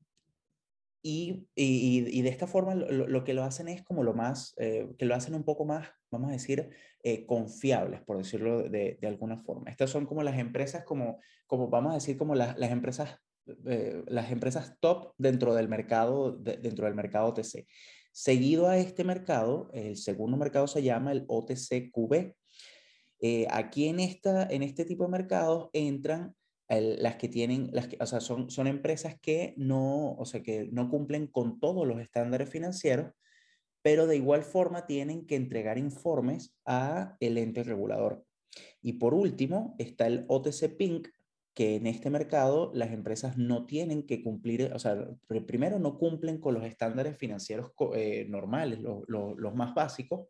y, 1.02 1.46
y, 1.54 2.18
y, 2.18 2.22
de 2.22 2.28
esta 2.28 2.48
forma 2.48 2.74
lo, 2.74 3.06
lo, 3.06 3.22
que 3.22 3.32
lo 3.32 3.44
hacen 3.44 3.68
es 3.68 3.84
como 3.84 4.02
lo 4.02 4.12
más, 4.12 4.54
eh, 4.58 4.88
que 4.98 5.04
lo 5.04 5.14
hacen 5.14 5.34
un 5.34 5.44
poco 5.44 5.64
más, 5.64 5.88
vamos 6.10 6.30
a 6.30 6.32
decir, 6.32 6.68
eh, 7.04 7.26
confiables, 7.26 8.02
por 8.02 8.18
decirlo 8.18 8.68
de, 8.68 8.98
de, 9.00 9.06
alguna 9.06 9.38
forma. 9.38 9.70
Estas 9.70 9.90
son 9.90 10.06
como 10.06 10.24
las 10.24 10.36
empresas, 10.38 10.84
como, 10.84 11.20
como 11.46 11.68
vamos 11.68 11.92
a 11.92 11.94
decir, 11.94 12.16
como 12.16 12.34
las, 12.34 12.58
las 12.58 12.72
empresas, 12.72 13.20
las 13.46 14.32
empresas 14.32 14.76
top 14.80 15.12
dentro 15.16 15.54
del 15.54 15.68
mercado, 15.68 16.32
dentro 16.32 16.86
del 16.86 16.96
mercado 16.96 17.28
OTC. 17.28 17.64
Seguido 18.16 18.66
a 18.66 18.78
este 18.78 19.04
mercado, 19.04 19.68
el 19.74 19.98
segundo 19.98 20.38
mercado 20.38 20.66
se 20.66 20.82
llama 20.82 21.12
el 21.12 21.26
OTCQB. 21.28 22.32
Eh, 23.20 23.46
aquí 23.50 23.88
en, 23.88 24.00
esta, 24.00 24.44
en 24.44 24.62
este 24.62 24.86
tipo 24.86 25.04
de 25.04 25.10
mercados 25.10 25.68
entran 25.74 26.34
las 26.66 27.16
que 27.16 27.28
tienen, 27.28 27.68
las 27.74 27.88
que, 27.88 27.98
o 28.00 28.06
sea, 28.06 28.20
son, 28.20 28.50
son 28.50 28.68
empresas 28.68 29.20
que 29.20 29.52
no, 29.58 30.12
o 30.12 30.24
sea, 30.24 30.42
que 30.42 30.66
no 30.72 30.88
cumplen 30.88 31.26
con 31.26 31.60
todos 31.60 31.86
los 31.86 32.00
estándares 32.00 32.48
financieros, 32.48 33.12
pero 33.82 34.06
de 34.06 34.16
igual 34.16 34.44
forma 34.44 34.86
tienen 34.86 35.26
que 35.26 35.36
entregar 35.36 35.76
informes 35.76 36.56
a 36.64 37.18
el 37.20 37.36
ente 37.36 37.64
regulador. 37.64 38.24
Y 38.80 38.94
por 38.94 39.12
último 39.12 39.74
está 39.76 40.06
el 40.06 40.24
OTC 40.28 40.74
Pink, 40.78 41.08
que 41.56 41.76
en 41.76 41.86
este 41.86 42.10
mercado 42.10 42.70
las 42.74 42.92
empresas 42.92 43.38
no 43.38 43.64
tienen 43.64 44.02
que 44.02 44.22
cumplir, 44.22 44.70
o 44.74 44.78
sea, 44.78 45.08
primero 45.46 45.78
no 45.78 45.96
cumplen 45.96 46.38
con 46.38 46.52
los 46.52 46.64
estándares 46.64 47.16
financieros 47.16 47.72
eh, 47.94 48.26
normales, 48.28 48.78
los 48.78 49.54
más 49.54 49.74
básicos, 49.74 50.28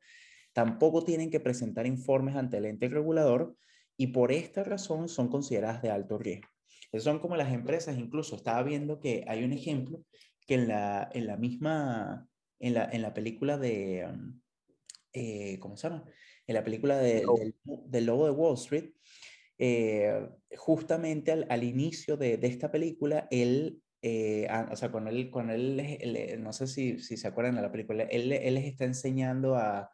tampoco 0.52 1.02
tienen 1.02 1.28
que 1.28 1.40
presentar 1.40 1.84
informes 1.84 2.36
ante 2.36 2.58
el 2.58 2.66
ente 2.66 2.88
regulador 2.88 3.56
y 3.96 4.06
por 4.06 4.30
esta 4.30 4.62
razón 4.62 5.08
son 5.08 5.28
consideradas 5.28 5.82
de 5.82 5.90
alto 5.90 6.16
riesgo. 6.16 6.48
Esas 6.92 7.02
son 7.02 7.18
como 7.18 7.34
las 7.34 7.52
empresas, 7.52 7.98
incluso 7.98 8.36
estaba 8.36 8.62
viendo 8.62 9.00
que 9.00 9.24
hay 9.26 9.42
un 9.42 9.52
ejemplo 9.52 10.04
que 10.46 10.54
en 10.54 10.68
la, 10.68 11.10
en 11.12 11.26
la 11.26 11.36
misma, 11.36 12.28
en 12.60 12.74
la, 12.74 12.84
en 12.84 13.02
la 13.02 13.12
película 13.12 13.58
de, 13.58 14.06
um, 14.08 14.40
eh, 15.12 15.58
¿cómo 15.58 15.76
se 15.76 15.88
llama? 15.88 16.04
En 16.46 16.54
la 16.54 16.62
película 16.62 16.98
de, 16.98 17.24
del, 17.36 17.54
del 17.64 18.06
Lobo 18.06 18.26
de 18.26 18.30
Wall 18.30 18.54
Street, 18.54 18.92
eh, 19.58 20.28
justamente 20.56 21.32
al, 21.32 21.64
inicio 21.64 22.16
de, 22.16 22.38
esta 22.42 22.70
película, 22.70 23.26
él, 23.30 23.80
eh, 24.02 24.48
o 24.70 24.76
sea, 24.76 24.90
con 24.90 25.08
él, 25.08 25.30
con 25.30 25.50
él, 25.50 26.40
no 26.40 26.52
sé 26.52 26.66
si, 26.66 26.98
si, 26.98 27.16
se 27.16 27.28
acuerdan 27.28 27.56
de 27.56 27.62
la 27.62 27.72
película, 27.72 28.04
él, 28.04 28.32
él 28.32 28.54
les 28.54 28.64
está 28.64 28.84
enseñando 28.84 29.56
a, 29.56 29.90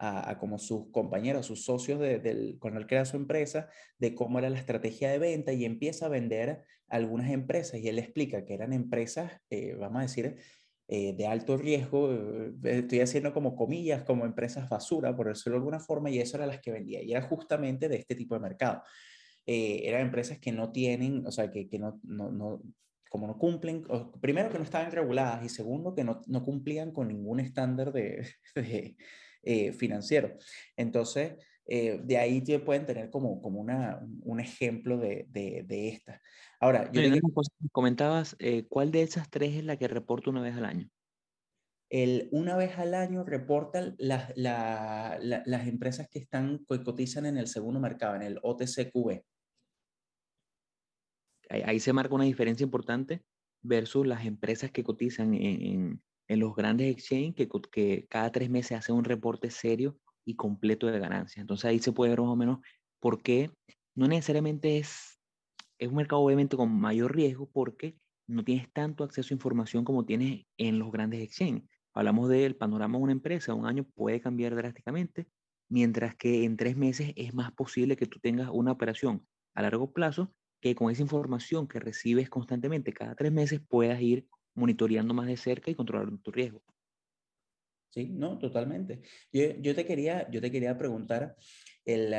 a, 0.00 0.38
como 0.38 0.58
sus 0.58 0.90
compañeros, 0.90 1.46
sus 1.46 1.64
socios 1.64 2.00
de, 2.00 2.18
del, 2.18 2.58
con 2.58 2.76
él 2.76 2.86
crea 2.86 3.04
su 3.04 3.16
empresa, 3.16 3.68
de 3.98 4.14
cómo 4.14 4.38
era 4.38 4.48
la 4.48 4.58
estrategia 4.58 5.10
de 5.10 5.18
venta 5.18 5.52
y 5.52 5.66
empieza 5.66 6.06
a 6.06 6.08
vender 6.08 6.64
algunas 6.88 7.30
empresas. 7.30 7.80
Y 7.80 7.88
él 7.88 7.98
explica 7.98 8.44
que 8.46 8.54
eran 8.54 8.72
empresas, 8.72 9.32
eh, 9.50 9.74
vamos 9.74 9.98
a 9.98 10.02
decir, 10.02 10.38
eh, 10.92 11.14
de 11.16 11.24
alto 11.24 11.56
riesgo, 11.56 12.12
eh, 12.12 12.52
estoy 12.64 12.98
haciendo 12.98 13.32
como 13.32 13.54
comillas, 13.54 14.02
como 14.02 14.24
empresas 14.24 14.68
basura, 14.68 15.14
por 15.14 15.28
decirlo 15.28 15.52
de 15.52 15.58
alguna 15.58 15.78
forma, 15.78 16.10
y 16.10 16.18
eso 16.18 16.36
era 16.36 16.46
las 16.46 16.60
que 16.60 16.72
vendía. 16.72 17.00
Y 17.00 17.12
era 17.12 17.22
justamente 17.22 17.88
de 17.88 17.94
este 17.96 18.16
tipo 18.16 18.34
de 18.34 18.40
mercado. 18.40 18.82
eran 19.46 20.02
empresas 20.02 20.40
que 20.40 20.50
no 20.50 20.72
tienen, 20.72 21.24
o 21.26 21.30
sea, 21.30 21.48
que, 21.48 21.68
que 21.68 21.78
no, 21.78 22.00
no, 22.02 22.32
no, 22.32 22.60
como 23.08 23.28
no 23.28 23.38
cumplen, 23.38 23.84
primero 24.20 24.50
que 24.50 24.58
no 24.58 24.64
estaban 24.64 24.90
reguladas 24.90 25.44
y 25.44 25.48
segundo 25.48 25.94
que 25.94 26.02
no, 26.02 26.22
no 26.26 26.44
cumplían 26.44 26.90
con 26.92 27.06
ningún 27.06 27.38
estándar 27.38 27.92
de 27.92 28.26
financiero. 29.78 30.36
Entonces, 30.76 31.34
eh, 31.72 32.00
de 32.02 32.18
ahí 32.18 32.40
te 32.40 32.58
pueden 32.58 32.84
tener 32.84 33.10
como, 33.10 33.40
como 33.40 33.60
una, 33.60 34.04
un 34.22 34.40
ejemplo 34.40 34.98
de, 34.98 35.28
de, 35.30 35.62
de 35.62 35.88
esta. 35.88 36.20
Ahora, 36.58 36.90
yo 36.90 37.00
comentabas, 37.70 38.34
eh, 38.40 38.66
¿cuál 38.68 38.90
de 38.90 39.02
esas 39.02 39.30
tres 39.30 39.54
es 39.54 39.64
la 39.64 39.76
que 39.76 39.86
reporta 39.86 40.30
una 40.30 40.40
vez 40.40 40.56
al 40.56 40.64
año? 40.64 40.90
El, 41.88 42.28
una 42.32 42.56
vez 42.56 42.76
al 42.76 42.92
año 42.94 43.22
reportan 43.22 43.94
las, 43.98 44.36
la, 44.36 45.16
las 45.20 45.68
empresas 45.68 46.08
que 46.08 46.18
están 46.18 46.58
cotizan 46.64 47.24
en 47.24 47.36
el 47.36 47.46
segundo 47.46 47.78
mercado, 47.78 48.16
en 48.16 48.22
el 48.22 48.40
OTCQB. 48.42 49.22
Ahí, 51.50 51.62
ahí, 51.64 51.78
se 51.78 51.92
marca 51.92 52.16
una 52.16 52.24
diferencia 52.24 52.64
importante 52.64 53.22
versus 53.62 54.04
las 54.08 54.26
empresas 54.26 54.72
que 54.72 54.82
cotizan 54.82 55.34
en, 55.34 55.62
en, 55.62 56.02
en 56.26 56.40
los 56.40 56.52
grandes 56.56 56.90
exchanges, 56.90 57.36
que, 57.36 57.48
que 57.70 58.06
cada 58.08 58.32
tres 58.32 58.50
meses 58.50 58.76
hacen 58.76 58.96
un 58.96 59.04
reporte 59.04 59.50
serio 59.50 59.96
y 60.24 60.36
completo 60.36 60.86
de 60.86 60.98
ganancias. 60.98 61.42
Entonces 61.42 61.64
ahí 61.66 61.78
se 61.78 61.92
puede 61.92 62.10
ver 62.10 62.20
más 62.20 62.30
o 62.30 62.36
menos 62.36 62.58
por 63.00 63.22
qué 63.22 63.50
no 63.94 64.06
necesariamente 64.08 64.78
es, 64.78 65.20
es 65.78 65.88
un 65.88 65.96
mercado 65.96 66.22
obviamente 66.22 66.56
con 66.56 66.72
mayor 66.72 67.14
riesgo 67.14 67.50
porque 67.50 67.96
no 68.26 68.44
tienes 68.44 68.72
tanto 68.72 69.04
acceso 69.04 69.34
a 69.34 69.36
información 69.36 69.84
como 69.84 70.04
tienes 70.04 70.46
en 70.56 70.78
los 70.78 70.92
grandes 70.92 71.22
exchanges. 71.22 71.68
Hablamos 71.92 72.28
del 72.28 72.56
panorama 72.56 72.98
de 72.98 73.04
una 73.04 73.12
empresa, 73.12 73.54
un 73.54 73.66
año 73.66 73.84
puede 73.84 74.20
cambiar 74.20 74.54
drásticamente, 74.54 75.26
mientras 75.68 76.14
que 76.14 76.44
en 76.44 76.56
tres 76.56 76.76
meses 76.76 77.12
es 77.16 77.34
más 77.34 77.52
posible 77.52 77.96
que 77.96 78.06
tú 78.06 78.20
tengas 78.20 78.48
una 78.52 78.72
operación 78.72 79.26
a 79.54 79.62
largo 79.62 79.92
plazo 79.92 80.32
que 80.60 80.74
con 80.74 80.90
esa 80.90 81.02
información 81.02 81.66
que 81.66 81.80
recibes 81.80 82.30
constantemente 82.30 82.92
cada 82.92 83.14
tres 83.14 83.32
meses 83.32 83.60
puedas 83.60 84.00
ir 84.00 84.28
monitoreando 84.54 85.14
más 85.14 85.26
de 85.26 85.36
cerca 85.36 85.70
y 85.70 85.74
controlando 85.74 86.18
tu 86.18 86.30
riesgo. 86.30 86.62
Sí, 87.90 88.08
no, 88.08 88.38
totalmente. 88.38 89.02
Yo, 89.32 89.74
te, 89.74 89.84
quería, 89.84 90.30
yo 90.30 90.40
te 90.40 90.50
quería 90.50 90.78
preguntar, 90.78 91.36
el, 91.84 92.14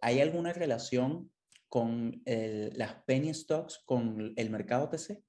¿hay 0.00 0.20
alguna 0.20 0.52
relación 0.52 1.30
con 1.68 2.22
las 2.24 2.94
penny 3.04 3.34
stocks 3.34 3.82
con 3.84 4.32
el 4.36 4.50
mercado 4.50 4.84
OTC? 4.84 5.22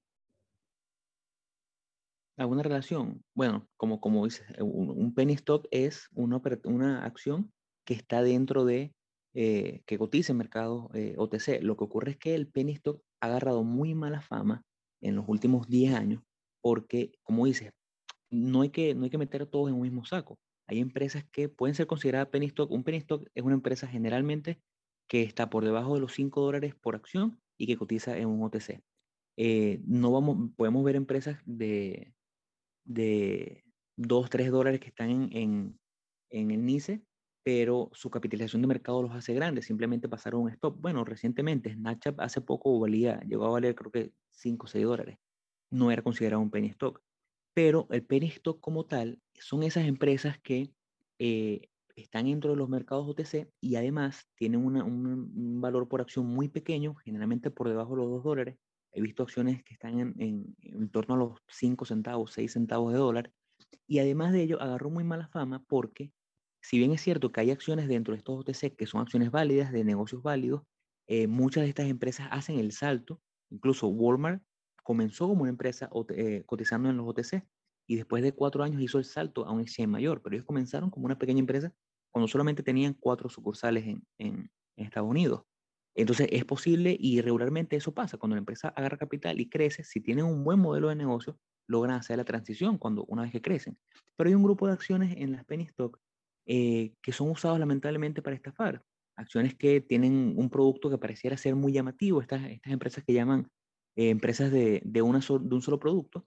¿Alguna 2.37 2.61
relación? 2.61 3.23
Bueno, 3.33 3.67
como, 3.77 3.99
como 3.99 4.23
dices, 4.25 4.47
eh, 4.55 4.61
un, 4.61 5.13
penny 5.15 5.33
stock 5.33 5.67
es 5.71 6.07
una, 6.13 6.39
una 6.65 7.03
acción 7.03 7.51
que 7.83 7.95
está 7.95 8.21
dentro 8.21 8.63
de, 8.63 8.93
eh, 9.33 9.81
que 9.87 9.97
cotiza 9.97 10.33
en 10.33 10.37
mercado 10.37 10.91
eh, 10.93 11.15
OTC. 11.17 11.63
Lo 11.63 11.75
que 11.77 11.85
ocurre 11.85 12.11
es 12.11 12.17
que 12.17 12.35
el 12.35 12.47
penny 12.47 12.73
stock 12.73 13.01
ha 13.21 13.27
agarrado 13.27 13.63
muy 13.63 13.95
mala 13.95 14.21
fama 14.21 14.63
en 15.01 15.15
los 15.15 15.25
últimos 15.27 15.67
10 15.67 15.95
años 15.95 16.21
porque, 16.61 17.11
como 17.23 17.47
dices, 17.47 17.71
no 18.29 18.61
hay 18.61 18.69
que, 18.69 18.95
no 18.95 19.03
hay 19.03 19.09
que 19.09 19.17
meter 19.17 19.43
a 19.43 19.45
todos 19.45 19.69
en 19.69 19.75
un 19.75 19.81
mismo 19.81 20.05
saco. 20.05 20.39
Hay 20.67 20.79
empresas 20.79 21.25
que 21.31 21.49
pueden 21.49 21.75
ser 21.75 21.87
consideradas 21.87 22.29
penny 22.29 22.47
stock. 22.47 22.69
Un 22.71 22.83
penny 22.83 22.97
stock 22.97 23.27
es 23.33 23.43
una 23.43 23.55
empresa 23.55 23.87
generalmente 23.87 24.61
que 25.07 25.23
está 25.23 25.49
por 25.49 25.63
debajo 25.63 25.95
de 25.95 26.01
los 26.01 26.13
5 26.13 26.41
dólares 26.41 26.75
por 26.75 26.95
acción 26.95 27.39
y 27.57 27.67
que 27.67 27.77
cotiza 27.77 28.17
en 28.17 28.27
un 28.27 28.43
OTC. 28.43 28.81
Eh, 29.37 29.81
no 29.85 30.11
vamos, 30.11 30.51
podemos 30.57 30.83
ver 30.83 30.95
empresas 30.95 31.41
de, 31.45 32.13
de 32.83 33.63
2, 33.95 34.29
3 34.29 34.51
dólares 34.51 34.81
que 34.81 34.87
están 34.87 35.09
en, 35.09 35.29
en, 35.31 35.79
en 36.31 36.51
el 36.51 36.65
NICE, 36.65 37.01
pero 37.43 37.89
su 37.93 38.09
capitalización 38.09 38.61
de 38.61 38.67
mercado 38.67 39.01
los 39.01 39.13
hace 39.13 39.33
grandes, 39.33 39.65
simplemente 39.65 40.09
pasaron 40.09 40.41
un 40.41 40.49
stop. 40.49 40.81
Bueno, 40.81 41.05
recientemente 41.05 41.73
Snapchat 41.73 42.19
hace 42.19 42.41
poco 42.41 42.77
valía, 42.77 43.21
llegó 43.21 43.45
a 43.45 43.51
valer 43.51 43.75
creo 43.75 43.91
que 43.91 44.11
5 44.31 44.65
o 44.65 44.67
6 44.67 44.83
dólares. 44.83 45.17
No 45.71 45.91
era 45.91 46.01
considerado 46.01 46.41
un 46.41 46.51
penny 46.51 46.67
stock 46.69 47.01
pero 47.57 47.87
el 47.89 48.05
penny 48.05 48.27
stock 48.27 48.59
como 48.61 48.85
tal 48.85 49.19
son 49.33 49.63
esas 49.63 49.87
empresas 49.87 50.37
que 50.39 50.69
eh, 51.17 51.71
están 51.95 52.25
dentro 52.25 52.51
de 52.51 52.55
los 52.55 52.69
mercados 52.69 53.09
OTC 53.09 53.49
y 53.59 53.77
además 53.77 54.27
tienen 54.35 54.63
un, 54.63 55.59
valor 55.59 55.87
por 55.87 56.01
acción 56.01 56.27
muy 56.27 56.49
pequeño, 56.49 56.93
generalmente 57.03 57.49
por 57.49 57.67
debajo 57.67 57.95
de 57.95 58.03
los 58.03 58.11
2 58.11 58.23
dólares. 58.23 58.59
He 58.91 59.01
visto 59.01 59.23
acciones 59.23 59.63
que 59.63 59.73
están 59.73 59.99
en, 59.99 60.55
en, 60.61 60.89
torno 60.89 61.15
a 61.15 61.17
los 61.17 61.39
5 61.47 61.83
centavos, 61.85 62.31
6 62.33 62.53
centavos 62.53 62.93
de 62.93 62.99
dólar. 62.99 63.33
Y 63.87 63.97
además 63.97 64.33
de 64.33 64.43
ello, 64.43 64.61
agarró 64.61 64.91
muy 64.91 65.03
mala 65.03 65.27
fama 65.27 65.63
porque, 65.67 66.11
si 66.61 66.77
bien 66.77 66.91
es 66.91 67.01
cierto 67.01 67.31
que 67.31 67.41
hay 67.41 67.49
acciones 67.49 67.87
dentro 67.87 68.13
de 68.13 68.19
estos 68.19 68.39
OTC 68.39 68.75
que 68.75 68.85
son 68.85 69.01
acciones 69.01 69.31
válidas, 69.31 69.71
de 69.71 69.83
negocios 69.83 70.21
válidos, 70.21 70.61
eh, 71.07 71.25
muchas 71.25 71.63
de 71.63 71.69
estas 71.69 71.87
empresas 71.87 72.27
hacen 72.29 72.59
el 72.59 72.71
salto. 72.71 73.19
Incluso 73.49 73.87
Walmart 73.87 74.43
comenzó 74.87 75.27
como 75.27 75.41
una 75.41 75.49
empresa 75.49 75.89
eh, 76.15 76.43
cotizando 76.45 76.89
en 76.89 76.95
los 76.95 77.05
OTC 77.09 77.43
y 77.89 77.97
después 77.97 78.23
de 78.23 78.31
cuatro 78.31 78.63
años 78.63 78.81
hizo 78.81 78.97
el 78.97 79.03
salto 79.03 79.45
a 79.45 79.51
un 79.51 79.59
exchange 79.59 79.89
mayor, 79.89 80.21
pero 80.21 80.37
ellos 80.37 80.45
comenzaron 80.45 80.89
como 80.89 81.07
una 81.07 81.19
pequeña 81.19 81.41
empresa 81.41 81.73
cuando 82.09 82.29
solamente 82.29 82.63
tenían 82.63 82.93
cuatro 82.93 83.27
sucursales 83.27 83.85
en, 83.85 84.07
en, 84.17 84.49
Estados 84.77 85.09
Unidos. 85.09 85.43
Entonces 85.93 86.29
es 86.31 86.45
posible 86.45 86.95
y 86.97 87.19
regularmente 87.19 87.75
eso 87.75 87.93
pasa. 87.93 88.17
Cuando 88.17 88.37
la 88.37 88.39
empresa 88.39 88.69
agarra 88.69 88.97
capital 88.97 89.41
y 89.41 89.49
crece, 89.49 89.83
si 89.83 89.99
tienen 89.99 90.23
un 90.23 90.45
buen 90.45 90.59
modelo 90.59 90.87
de 90.87 90.95
negocio, 90.95 91.37
logran 91.67 91.97
hacer 91.97 92.15
la 92.15 92.23
transición 92.23 92.77
cuando 92.77 93.03
una 93.09 93.23
vez 93.23 93.33
que 93.33 93.41
crecen. 93.41 93.77
Pero 94.15 94.29
hay 94.29 94.35
un 94.35 94.43
grupo 94.43 94.67
de 94.67 94.73
acciones 94.73 95.17
en 95.17 95.33
las 95.33 95.43
penny 95.43 95.63
stock 95.63 95.99
eh, 96.45 96.93
que 97.01 97.11
son 97.11 97.29
usados 97.29 97.59
lamentablemente 97.59 98.21
para 98.21 98.37
estafar. 98.37 98.85
Acciones 99.17 99.53
que 99.53 99.81
tienen 99.81 100.35
un 100.37 100.49
producto 100.49 100.89
que 100.89 100.97
pareciera 100.97 101.35
ser 101.35 101.55
muy 101.55 101.73
llamativo. 101.73 102.21
Estas, 102.21 102.45
estas 102.45 102.71
empresas 102.71 103.03
que 103.03 103.11
llaman 103.11 103.49
eh, 103.97 104.09
empresas 104.11 104.51
de, 104.51 104.81
de, 104.85 105.01
una 105.01 105.19
de 105.19 105.55
un 105.55 105.61
solo 105.61 105.79
producto, 105.79 106.25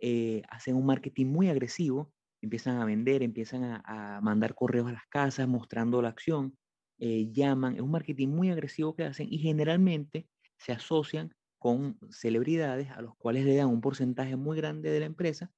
eh, 0.00 0.42
hacen 0.48 0.74
un 0.76 0.86
marketing 0.86 1.26
muy 1.26 1.48
agresivo, 1.48 2.10
empiezan 2.40 2.80
a 2.80 2.86
vender, 2.86 3.22
empiezan 3.22 3.82
a, 3.84 4.20
mandar 4.22 4.54
correos 4.54 4.88
a 4.88 4.92
las 4.92 5.06
casas 5.08 5.46
mostrando 5.46 6.00
la 6.00 6.08
acción, 6.08 6.56
eh, 6.98 7.30
llaman, 7.30 7.76
es 7.76 7.82
un 7.82 7.90
marketing 7.90 8.28
muy 8.28 8.50
agresivo 8.50 8.96
que 8.96 9.04
hacen 9.04 9.28
y 9.30 9.38
generalmente 9.38 10.26
se 10.56 10.72
asocian 10.72 11.34
con 11.58 11.98
celebridades 12.10 12.90
a 12.90 13.02
los 13.02 13.14
cuales 13.16 13.44
le 13.44 13.56
dan 13.56 13.68
un 13.68 13.82
porcentaje 13.82 14.34
muy 14.36 14.56
grande 14.56 14.90
de 14.90 15.00
la 15.00 15.06
empresa, 15.06 15.52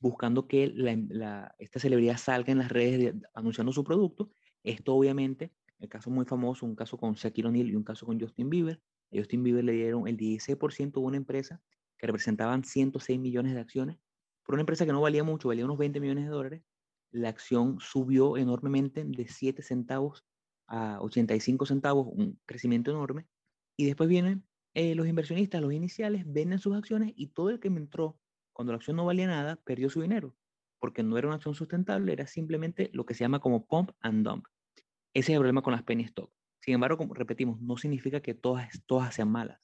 buscando 0.00 0.48
que 0.48 0.74
esta 1.58 1.80
celebridad 1.80 2.18
salga 2.18 2.50
en 2.50 2.58
las 2.58 2.70
redes 2.70 3.14
anunciando 3.34 3.72
su 3.72 3.84
producto. 3.84 4.30
Esto 4.64 4.94
obviamente, 4.94 5.52
el 5.78 5.88
caso 5.88 6.10
muy 6.10 6.24
famoso, 6.26 6.66
un 6.66 6.74
caso 6.74 6.98
con 6.98 7.14
Shaquille 7.14 7.48
O'Neal 7.48 7.70
y 7.70 7.76
un 7.76 7.84
caso 7.84 8.04
con 8.04 8.20
Justin 8.20 8.50
Bieber, 8.50 8.82
a 9.12 9.16
Justin 9.16 9.42
Bieber 9.42 9.64
le 9.64 9.72
dieron 9.72 10.06
el 10.08 10.16
16% 10.16 10.92
de 10.92 11.00
una 11.00 11.16
empresa 11.16 11.60
que 11.98 12.06
representaban 12.06 12.64
106 12.64 13.18
millones 13.18 13.54
de 13.54 13.60
acciones, 13.60 13.98
por 14.44 14.54
una 14.54 14.62
empresa 14.62 14.86
que 14.86 14.92
no 14.92 15.00
valía 15.00 15.24
mucho, 15.24 15.48
valía 15.48 15.64
unos 15.64 15.78
20 15.78 16.00
millones 16.00 16.24
de 16.24 16.30
dólares, 16.30 16.62
la 17.10 17.28
acción 17.28 17.78
subió 17.80 18.36
enormemente 18.36 19.04
de 19.04 19.28
7 19.28 19.62
centavos 19.62 20.24
a 20.66 21.00
85 21.00 21.66
centavos, 21.66 22.06
un 22.10 22.38
crecimiento 22.46 22.90
enorme, 22.90 23.26
y 23.76 23.86
después 23.86 24.08
vienen 24.08 24.44
eh, 24.74 24.94
los 24.94 25.06
inversionistas, 25.06 25.60
los 25.60 25.72
iniciales, 25.72 26.24
venden 26.26 26.58
sus 26.58 26.76
acciones 26.76 27.12
y 27.16 27.28
todo 27.28 27.50
el 27.50 27.60
que 27.60 27.68
entró 27.68 28.18
cuando 28.52 28.72
la 28.72 28.76
acción 28.76 28.96
no 28.96 29.04
valía 29.04 29.26
nada, 29.26 29.56
perdió 29.64 29.88
su 29.88 30.02
dinero, 30.02 30.34
porque 30.78 31.02
no 31.02 31.16
era 31.16 31.28
una 31.28 31.36
acción 31.36 31.54
sustentable, 31.54 32.12
era 32.12 32.26
simplemente 32.26 32.90
lo 32.92 33.06
que 33.06 33.14
se 33.14 33.24
llama 33.24 33.40
como 33.40 33.66
pump 33.66 33.90
and 34.00 34.26
dump. 34.26 34.46
Ese 35.14 35.32
es 35.32 35.36
el 35.36 35.40
problema 35.40 35.62
con 35.62 35.72
las 35.72 35.82
penny 35.82 36.04
stock. 36.04 36.30
Sin 36.68 36.74
embargo, 36.74 36.98
como 36.98 37.14
repetimos, 37.14 37.62
no 37.62 37.78
significa 37.78 38.20
que 38.20 38.34
todas, 38.34 38.68
todas 38.84 39.14
sean 39.14 39.30
malas. 39.30 39.58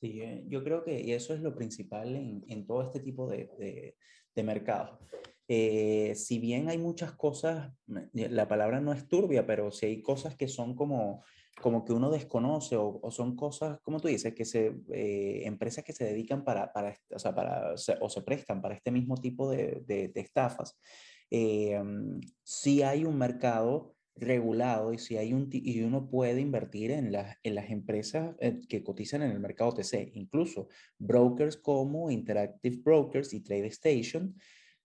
Sí, 0.00 0.18
eh, 0.22 0.42
yo 0.48 0.64
creo 0.64 0.82
que 0.82 1.14
eso 1.14 1.34
es 1.34 1.42
lo 1.42 1.54
principal 1.54 2.16
en, 2.16 2.42
en 2.48 2.66
todo 2.66 2.80
este 2.84 3.00
tipo 3.00 3.28
de, 3.28 3.50
de, 3.58 3.94
de 4.34 4.42
mercados. 4.42 4.98
Eh, 5.46 6.14
si 6.14 6.38
bien 6.38 6.70
hay 6.70 6.78
muchas 6.78 7.12
cosas, 7.12 7.70
la 8.14 8.48
palabra 8.48 8.80
no 8.80 8.94
es 8.94 9.06
turbia, 9.08 9.46
pero 9.46 9.70
si 9.70 9.84
hay 9.84 10.00
cosas 10.00 10.36
que 10.36 10.48
son 10.48 10.74
como, 10.74 11.22
como 11.60 11.84
que 11.84 11.92
uno 11.92 12.10
desconoce 12.10 12.76
o, 12.76 12.98
o 13.02 13.10
son 13.10 13.36
cosas, 13.36 13.78
como 13.82 14.00
tú 14.00 14.08
dices, 14.08 14.34
que 14.34 14.46
se, 14.46 14.74
eh, 14.90 15.42
empresas 15.44 15.84
que 15.84 15.92
se 15.92 16.06
dedican 16.06 16.44
para, 16.44 16.72
para, 16.72 16.96
o, 17.14 17.18
sea, 17.18 17.34
para, 17.34 17.74
o 18.00 18.08
se 18.08 18.22
prestan 18.22 18.62
para 18.62 18.74
este 18.74 18.90
mismo 18.90 19.18
tipo 19.18 19.50
de, 19.50 19.82
de, 19.86 20.08
de 20.08 20.20
estafas, 20.22 20.80
eh, 21.30 21.78
sí 22.42 22.80
hay 22.80 23.04
un 23.04 23.18
mercado 23.18 23.93
regulado 24.16 24.92
y 24.92 24.98
si 24.98 25.16
hay 25.16 25.32
un 25.32 25.48
y 25.50 25.82
uno 25.82 26.08
puede 26.08 26.40
invertir 26.40 26.92
en 26.92 27.10
las 27.10 27.36
en 27.42 27.54
las 27.56 27.70
empresas 27.70 28.36
eh, 28.40 28.60
que 28.68 28.84
cotizan 28.84 29.22
en 29.22 29.32
el 29.32 29.40
mercado 29.40 29.70
OTC, 29.70 30.12
incluso 30.14 30.68
brokers 30.98 31.56
como 31.56 32.10
Interactive 32.10 32.76
Brokers 32.76 33.34
y 33.34 33.40
TradeStation 33.40 34.36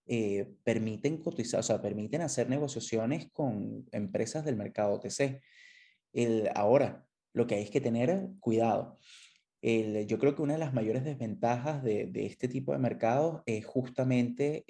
eh, 0.07 0.47
permiten 0.63 1.17
cotizar, 1.17 1.59
o 1.59 1.63
sea, 1.63 1.81
permiten 1.81 2.21
hacer 2.21 2.49
negociaciones 2.49 3.29
con 3.31 3.85
empresas 3.91 4.43
del 4.43 4.55
mercado 4.55 4.93
OTC. 4.93 5.39
El, 6.13 6.49
ahora, 6.55 7.05
lo 7.33 7.45
que 7.45 7.53
hay 7.55 7.63
es 7.63 7.69
que 7.69 7.79
tener 7.79 8.27
cuidado. 8.39 8.97
yo 9.61 10.17
creo 10.17 10.35
que 10.35 10.41
una 10.41 10.53
de 10.53 10.59
las 10.59 10.73
mayores 10.73 11.03
desventajas 11.03 11.83
de, 11.83 12.09
este 12.15 12.47
tipo 12.47 12.71
de 12.73 12.79
mercados 12.79 13.43
es 13.45 13.65
justamente 13.65 14.65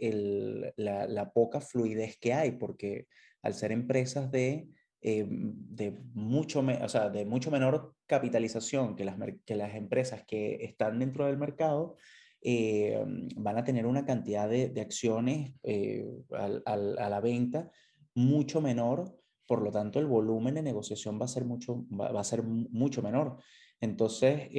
la, 0.76 1.32
poca 1.34 1.62
fluidez 1.62 2.18
que 2.20 2.34
hay, 2.34 2.52
porque 2.52 3.08
al 3.42 3.54
ser 3.54 3.72
empresas 3.72 4.32
de, 4.32 4.70
eh, 5.02 5.26
de, 5.30 5.98
mucho, 6.14 6.60
o 6.60 6.90
sea, 6.90 7.10
de 7.10 7.26
mucho 7.26 7.52
menor 7.52 7.96
capitalización 8.06 8.98
que 8.98 9.06
las, 9.06 9.16
que 9.46 9.56
las 9.56 9.76
empresas 9.76 10.24
que 10.28 10.56
están 10.66 11.00
dentro 11.00 11.26
del 11.26 11.38
mercado, 11.38 11.96
eh, 12.42 13.02
van 13.36 13.58
a 13.58 13.64
tener 13.64 13.86
una 13.86 14.06
cantidad 14.06 14.50
de, 14.50 14.74
acciones 14.82 15.54
eh, 15.64 16.06
a 16.32 17.10
la 17.10 17.22
venta 17.22 17.72
mucho 18.14 18.62
menor, 18.62 19.18
por 19.46 19.62
lo 19.62 19.72
tanto 19.72 20.00
el 20.00 20.06
volumen 20.06 20.56
de 20.56 20.64
negociación 20.64 21.20
va 21.20 21.26
a 21.26 21.30
ser 21.30 21.46
mucho, 21.46 21.86
va 21.92 22.20
a 22.20 22.24
ser 22.24 22.44
mucho 22.44 23.02
menor. 23.02 23.38
Entonces, 23.82 24.50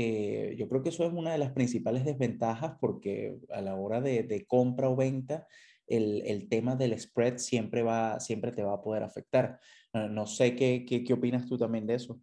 yo 0.57 0.69
creo 0.69 0.83
que 0.83 0.89
eso 0.89 1.05
es 1.05 1.13
una 1.13 1.33
de 1.33 1.39
las 1.39 1.53
principales 1.53 2.07
desventajas 2.07 2.77
porque 2.81 3.39
a 3.51 3.61
la 3.61 3.75
hora 3.75 4.01
de, 4.01 4.47
compra 4.49 4.89
o 4.89 4.97
venta, 4.97 5.47
el, 5.91 6.49
tema 6.49 6.77
del 6.77 6.99
spread 6.99 7.39
siempre, 7.39 7.83
va, 7.83 8.21
siempre 8.21 8.53
te 8.53 8.63
va 8.63 8.75
a 8.75 8.83
poder 8.83 9.03
afectar. 9.03 9.61
no 9.93 10.27
sé 10.27 10.55
qué, 10.57 10.85
qué, 10.87 11.13
opinas 11.13 11.47
tú 11.47 11.59
también 11.59 11.87
de 11.87 11.95
eso. 11.95 12.21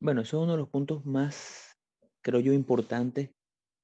Bueno, 0.00 0.22
eso 0.22 0.38
es 0.38 0.42
uno 0.42 0.52
de 0.52 0.58
los 0.58 0.68
puntos 0.68 1.04
más, 1.04 1.76
creo 2.22 2.40
yo, 2.40 2.52
importantes 2.52 3.30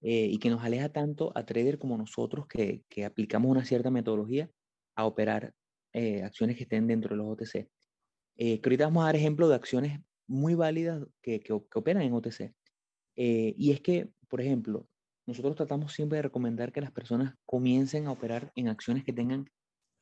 eh, 0.00 0.28
y 0.30 0.38
que 0.38 0.50
nos 0.50 0.64
aleja 0.64 0.88
tanto 0.88 1.32
a 1.34 1.44
traders 1.44 1.78
como 1.78 1.96
nosotros 1.96 2.46
que, 2.46 2.82
que 2.88 3.04
aplicamos 3.04 3.50
una 3.50 3.64
cierta 3.64 3.90
metodología 3.90 4.50
a 4.96 5.04
operar 5.04 5.54
eh, 5.92 6.22
acciones 6.22 6.56
que 6.56 6.64
estén 6.64 6.86
dentro 6.86 7.10
de 7.10 7.16
los 7.16 7.28
OTC. 7.28 7.68
Eh, 8.36 8.60
que 8.60 8.68
ahorita 8.68 8.84
vamos 8.84 9.02
a 9.02 9.06
dar 9.06 9.16
ejemplos 9.16 9.48
de 9.48 9.54
acciones 9.56 10.00
muy 10.26 10.54
válidas 10.54 11.04
que, 11.22 11.40
que, 11.40 11.52
operan 11.52 12.02
en 12.02 12.12
OTC. 12.12 12.52
Eh, 13.16 13.54
y 13.56 13.72
es 13.72 13.80
que, 13.80 14.08
por 14.28 14.40
ejemplo, 14.40 14.86
nosotros 15.28 15.56
tratamos 15.56 15.92
siempre 15.92 16.16
de 16.16 16.22
recomendar 16.22 16.72
que 16.72 16.80
las 16.80 16.90
personas 16.90 17.34
comiencen 17.44 18.06
a 18.06 18.12
operar 18.12 18.50
en 18.54 18.68
acciones 18.68 19.04
que 19.04 19.12
tengan 19.12 19.46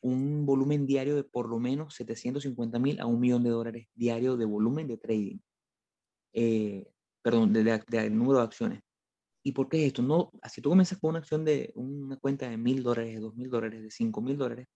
un 0.00 0.46
volumen 0.46 0.86
diario 0.86 1.16
de 1.16 1.24
por 1.24 1.48
lo 1.48 1.58
menos 1.58 1.96
750 1.96 2.78
mil 2.78 3.00
a 3.00 3.06
un 3.06 3.18
millón 3.18 3.42
de 3.42 3.50
dólares 3.50 3.88
diario 3.92 4.36
de 4.36 4.44
volumen 4.44 4.86
de 4.86 4.98
trading. 4.98 5.38
Eh, 6.32 6.86
perdón, 7.22 7.52
de, 7.52 7.64
de, 7.64 8.10
número 8.10 8.38
de 8.38 8.44
acciones. 8.44 8.80
¿Y 9.42 9.50
por 9.50 9.68
qué 9.68 9.80
es 9.80 9.86
esto? 9.88 10.00
No, 10.00 10.30
si 10.48 10.60
tú 10.60 10.68
comienzas 10.68 11.00
con 11.00 11.10
una 11.10 11.18
acción 11.18 11.44
de 11.44 11.72
una 11.74 12.16
cuenta 12.18 12.48
de 12.48 12.56
mil 12.56 12.84
dólares, 12.84 13.14
de 13.14 13.20
dos 13.20 13.34
mil 13.34 13.50
dólares, 13.50 13.82
de 13.82 13.90
cinco 13.90 14.20
mil 14.20 14.38
dólares, 14.38 14.68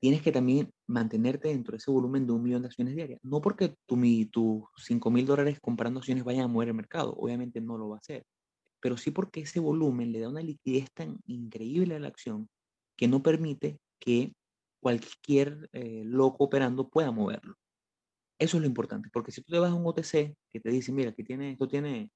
tienes 0.00 0.22
que 0.22 0.32
también 0.32 0.70
mantenerte 0.86 1.48
dentro 1.48 1.72
de 1.72 1.78
ese 1.78 1.90
volumen 1.90 2.26
de 2.26 2.32
un 2.32 2.42
millón 2.42 2.62
de 2.62 2.68
acciones 2.68 2.96
diarias. 2.96 3.20
No 3.22 3.42
porque 3.42 3.74
tus 3.84 4.64
5 4.78 5.10
mil 5.10 5.26
dólares 5.26 5.58
comprando 5.60 6.00
acciones 6.00 6.24
vayan 6.24 6.44
a 6.44 6.48
mover 6.48 6.68
el 6.68 6.74
mercado, 6.74 7.12
obviamente 7.12 7.60
no 7.60 7.76
lo 7.76 7.90
va 7.90 7.96
a 7.96 7.98
hacer, 7.98 8.24
pero 8.80 8.96
sí 8.96 9.10
porque 9.10 9.40
ese 9.40 9.60
volumen 9.60 10.12
le 10.12 10.20
da 10.20 10.28
una 10.28 10.42
liquidez 10.42 10.90
tan 10.92 11.18
increíble 11.26 11.96
a 11.96 12.00
la 12.00 12.08
acción 12.08 12.48
que 12.96 13.08
no 13.08 13.22
permite 13.22 13.78
que 13.98 14.32
cualquier 14.80 15.68
eh, 15.72 16.02
loco 16.04 16.44
operando 16.44 16.88
pueda 16.88 17.10
moverlo. 17.12 17.54
Eso 18.38 18.56
es 18.56 18.62
lo 18.62 18.66
importante, 18.66 19.10
porque 19.12 19.32
si 19.32 19.42
tú 19.42 19.52
te 19.52 19.58
vas 19.58 19.70
a 19.70 19.74
un 19.74 19.86
OTC 19.86 20.34
que 20.50 20.60
te 20.60 20.70
dice, 20.70 20.92
mira, 20.92 21.12
que 21.12 21.22
tiene, 21.22 21.52
esto 21.52 21.68
tiene 21.68 22.10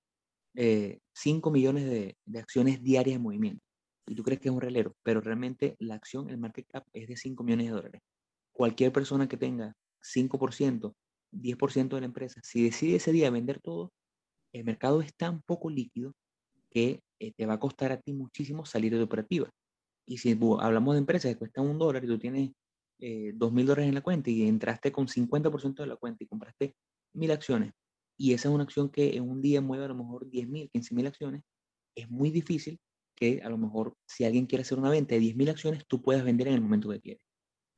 5 0.55 1.49
eh, 1.49 1.53
millones 1.53 1.85
de, 1.85 2.17
acciones 2.39 2.83
diarias 2.83 3.17
de 3.17 3.23
movimiento, 3.23 3.63
y 4.07 4.15
tú 4.15 4.23
crees 4.23 4.41
que 4.41 4.49
es 4.49 4.55
un 4.55 4.61
relero, 4.61 4.95
pero 5.03 5.21
realmente 5.21 5.77
la 5.79 5.95
acción, 5.97 6.31
el 6.31 6.39
market 6.39 6.67
cap 6.67 6.87
es 6.95 7.09
de 7.09 7.17
5 7.17 7.45
millones 7.45 7.67
de 7.67 7.73
dólares. 7.73 8.03
Cualquier 8.53 8.93
persona 8.93 9.29
que 9.29 9.37
tenga 9.37 9.75
5%, 10.03 10.95
10% 11.33 11.97
de 11.97 12.01
la 12.01 12.07
empresa, 12.07 12.41
si 12.43 12.65
decide 12.65 12.97
ese 12.97 13.13
día 13.13 13.31
vender 13.31 13.61
todo, 13.61 13.93
el 14.53 14.65
mercado 14.65 15.03
es 15.03 15.15
tan 15.15 15.43
poco 15.43 15.69
líquido 15.69 16.15
que 16.75 17.01
eh, 17.21 17.33
te 17.37 17.47
va 17.47 17.55
a 17.55 17.61
costar 17.61 17.93
a 17.93 18.01
ti 18.01 18.13
muchísimo 18.13 18.67
salir 18.67 18.95
de 18.95 19.03
operativa. 19.03 19.49
Y 20.07 20.19
si 20.19 20.39
hablamos 20.61 20.95
de 20.95 20.99
empresas 20.99 21.33
que 21.33 21.39
cuestan 21.39 21.67
un 21.67 21.79
dólar 21.79 22.05
y 22.05 22.09
tú 22.09 22.19
tienes 22.19 22.51
eh, 23.01 23.33
dos 23.35 23.53
mil 23.53 23.67
dólares 23.67 23.89
en 23.89 23.95
la 23.95 24.03
cuenta 24.03 24.31
y 24.31 24.47
entraste 24.47 24.93
con 24.93 25.07
50% 25.07 25.83
de 25.83 25.87
la 25.87 25.97
cuenta 25.97 26.25
y 26.25 26.27
compraste 26.27 26.75
mil 27.15 27.31
acciones, 27.31 27.73
y 28.19 28.33
esa 28.35 28.49
es 28.49 28.55
una 28.55 28.65
acción 28.65 28.91
que 28.91 29.17
en 29.17 29.29
un 29.29 29.41
día 29.41 29.61
mueve 29.61 29.85
a 29.85 29.89
lo 29.89 29.95
mejor 29.95 30.29
10 30.29 30.49
mil, 30.49 30.71
15 30.71 30.95
mil 30.95 31.07
acciones, 31.07 31.43
es 31.97 32.11
muy 32.11 32.31
difícil 32.31 32.79
que 33.15 33.41
a 33.43 33.49
lo 33.49 33.59
mejor 33.59 33.97
si 34.07 34.25
alguien 34.25 34.47
quiere 34.47 34.63
hacer 34.63 34.79
una 34.79 34.91
venta 34.91 35.15
de 35.15 35.21
10.000 35.21 35.51
acciones, 35.51 35.85
tú 35.87 36.03
puedes 36.03 36.25
vender 36.25 36.49
en 36.49 36.55
el 36.55 36.61
momento 36.61 36.91
que 36.91 37.01
quieres. 37.01 37.23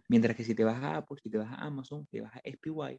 Mientras 0.08 0.36
que 0.36 0.44
si 0.44 0.54
te 0.54 0.64
vas 0.64 0.82
a 0.82 0.96
Apple, 0.96 1.18
si 1.22 1.30
te 1.30 1.38
vas 1.38 1.50
a 1.50 1.56
Amazon, 1.56 2.06
si 2.06 2.18
te 2.18 2.20
vas 2.22 2.34
a 2.34 2.40
SPY, 2.44 2.98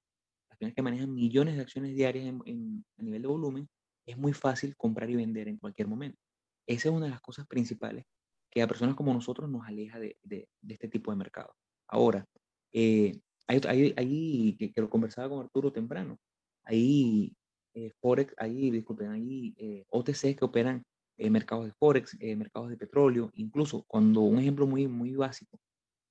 acciones 0.49 0.75
que 0.75 0.81
manejan 0.81 1.13
millones 1.13 1.55
de 1.55 1.61
acciones 1.61 1.95
diarias 1.95 2.25
en, 2.45 2.85
a 2.97 3.03
nivel 3.03 3.21
de 3.21 3.27
volumen, 3.27 3.67
es 4.07 4.17
muy 4.17 4.33
fácil 4.33 4.75
comprar 4.75 5.09
y 5.09 5.15
vender 5.15 5.47
en 5.47 5.57
cualquier 5.57 5.87
momento. 5.87 6.17
Esa 6.65 6.89
es 6.89 6.95
una 6.95 7.05
de 7.05 7.11
las 7.11 7.21
cosas 7.21 7.45
principales 7.45 8.05
que 8.49 8.61
a 8.61 8.67
personas 8.67 8.95
como 8.95 9.13
nosotros 9.13 9.49
nos 9.49 9.67
aleja 9.67 9.99
de, 9.99 10.17
de, 10.23 10.47
este 10.67 10.87
tipo 10.87 11.11
de 11.11 11.17
mercado. 11.17 11.53
Ahora, 11.87 12.25
eh, 12.73 13.19
hay, 13.47 13.93
hay, 13.95 14.55
que, 14.57 14.81
lo 14.81 14.89
conversaba 14.89 15.29
con 15.29 15.45
Arturo 15.45 15.71
temprano, 15.71 16.17
hay 16.63 17.35
eh, 17.75 17.91
Forex, 18.01 18.33
hay, 18.37 18.71
disculpen, 18.71 19.11
hay 19.11 19.53
eh, 19.57 19.85
OTC 19.89 20.35
que 20.35 20.45
operan 20.45 20.83
eh, 21.19 21.31
mercados 21.31 21.65
de 21.65 21.71
Forex, 21.73 22.15
eh, 22.19 22.35
mercados 22.35 22.69
de 22.69 22.77
petróleo, 22.77 23.31
incluso 23.33 23.83
cuando, 23.87 24.21
un 24.21 24.37
ejemplo 24.37 24.67
muy, 24.67 24.87
muy 24.87 25.15
básico, 25.15 25.59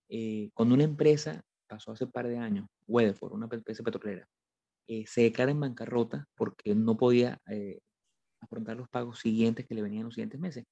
eh, 0.08 0.50
cuando 0.52 0.74
una 0.74 0.82
empresa 0.82 1.44
pasó 1.68 1.92
hace 1.92 2.04
un 2.04 2.10
par 2.10 2.26
de 2.26 2.38
años, 2.38 2.66
Weatherford, 2.88 3.34
una 3.34 3.48
empresa 3.50 3.84
petrolera, 3.84 4.28
se 5.06 5.22
declara 5.22 5.50
en 5.50 5.58
bancarrota 5.60 6.26
porque 6.36 6.74
no 6.74 6.96
podía 6.96 7.40
afrontar 8.46 8.76
los 8.76 8.88
pagos 8.88 9.20
siguientes 9.20 9.66
que 9.66 9.74
le 9.74 9.82
venían 9.82 10.04
los 10.04 10.14
siguientes 10.14 10.40
meses. 10.40 10.64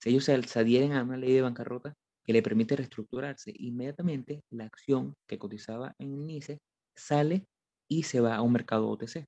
Si 0.00 0.10
ellos 0.10 0.24
se, 0.24 0.34
adhieren 0.34 0.92
a 0.92 1.02
una 1.02 1.16
ley 1.16 1.32
de 1.32 1.42
bancarrota 1.42 1.94
que 2.24 2.32
le 2.32 2.42
permite 2.42 2.76
reestructurarse, 2.76 3.52
inmediatamente 3.56 4.42
la 4.50 4.64
acción 4.64 5.14
que 5.26 5.38
cotizaba 5.38 5.94
en 5.98 6.14
el 6.14 6.26
NICE 6.26 6.58
sale 6.94 7.46
y 7.88 8.04
se 8.04 8.20
va 8.20 8.36
a 8.36 8.42
un 8.42 8.52
mercado 8.52 8.88
OTC. 8.88 9.26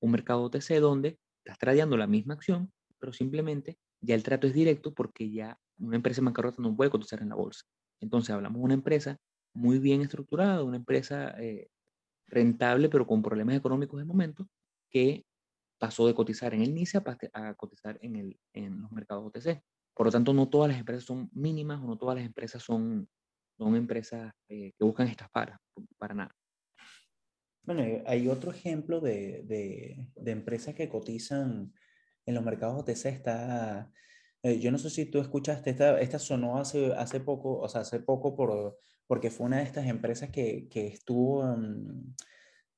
Un 0.00 0.10
mercado 0.10 0.42
OTC 0.42 0.78
donde 0.80 1.18
estás 1.44 1.58
tradeando 1.58 1.96
la 1.96 2.06
misma 2.06 2.34
acción, 2.34 2.70
pero 2.98 3.12
simplemente 3.12 3.76
ya 4.00 4.14
el 4.14 4.22
trato 4.22 4.46
es 4.46 4.54
directo 4.54 4.92
porque 4.92 5.30
ya 5.30 5.58
una 5.78 5.96
empresa 5.96 6.20
en 6.20 6.26
bancarrota 6.26 6.62
no 6.62 6.76
puede 6.76 6.90
cotizar 6.90 7.20
en 7.20 7.30
la 7.30 7.34
bolsa. 7.34 7.62
Entonces 8.00 8.30
hablamos 8.30 8.58
de 8.58 8.64
una 8.64 8.74
empresa 8.74 9.16
muy 9.54 9.78
bien 9.78 10.02
estructurada, 10.02 10.62
una 10.62 10.76
empresa 10.76 11.34
eh, 11.40 11.68
rentable 12.26 12.88
pero 12.88 13.06
con 13.06 13.22
problemas 13.22 13.56
económicos 13.56 13.98
de 13.98 14.04
momento, 14.04 14.46
que 14.90 15.24
pasó 15.82 16.06
de 16.06 16.14
cotizar 16.14 16.54
en 16.54 16.62
el 16.62 16.72
NICE 16.72 17.02
a, 17.32 17.54
cotizar 17.54 17.98
en, 18.02 18.14
el, 18.14 18.40
en 18.52 18.82
los 18.82 18.92
mercados 18.92 19.26
OTC. 19.26 19.60
Por 19.92 20.06
lo 20.06 20.12
tanto, 20.12 20.32
no 20.32 20.48
todas 20.48 20.70
las 20.70 20.78
empresas 20.78 21.02
son 21.02 21.28
mínimas 21.32 21.82
o 21.82 21.86
no 21.88 21.98
todas 21.98 22.14
las 22.14 22.24
empresas 22.24 22.62
son, 22.62 23.08
son 23.58 23.74
empresas 23.74 24.32
eh, 24.48 24.70
que 24.78 24.84
buscan 24.84 25.08
estafar, 25.08 25.58
para 25.98 26.14
nada. 26.14 26.36
Bueno, 27.64 27.82
hay 28.06 28.28
otro 28.28 28.52
ejemplo 28.52 29.00
de, 29.00 29.42
de, 29.42 30.06
de 30.14 30.30
empresas 30.30 30.76
que 30.76 30.88
cotizan 30.88 31.72
en 32.26 32.34
los 32.36 32.44
mercados 32.44 32.80
OTC 32.80 33.06
está, 33.06 33.90
eh, 34.44 34.60
yo 34.60 34.70
no 34.70 34.78
sé 34.78 34.88
si 34.88 35.06
tú 35.06 35.18
escuchaste, 35.18 35.70
esta, 35.70 36.00
esta 36.00 36.20
sonó 36.20 36.58
hace, 36.58 36.92
hace 36.94 37.18
poco, 37.18 37.58
o 37.58 37.68
sea, 37.68 37.80
hace 37.80 37.98
poco 37.98 38.36
por, 38.36 38.78
porque 39.08 39.32
fue 39.32 39.46
una 39.46 39.56
de 39.56 39.64
estas 39.64 39.88
empresas 39.88 40.30
que, 40.30 40.68
que 40.68 40.86
estuvo, 40.86 41.42
mm, 41.42 42.14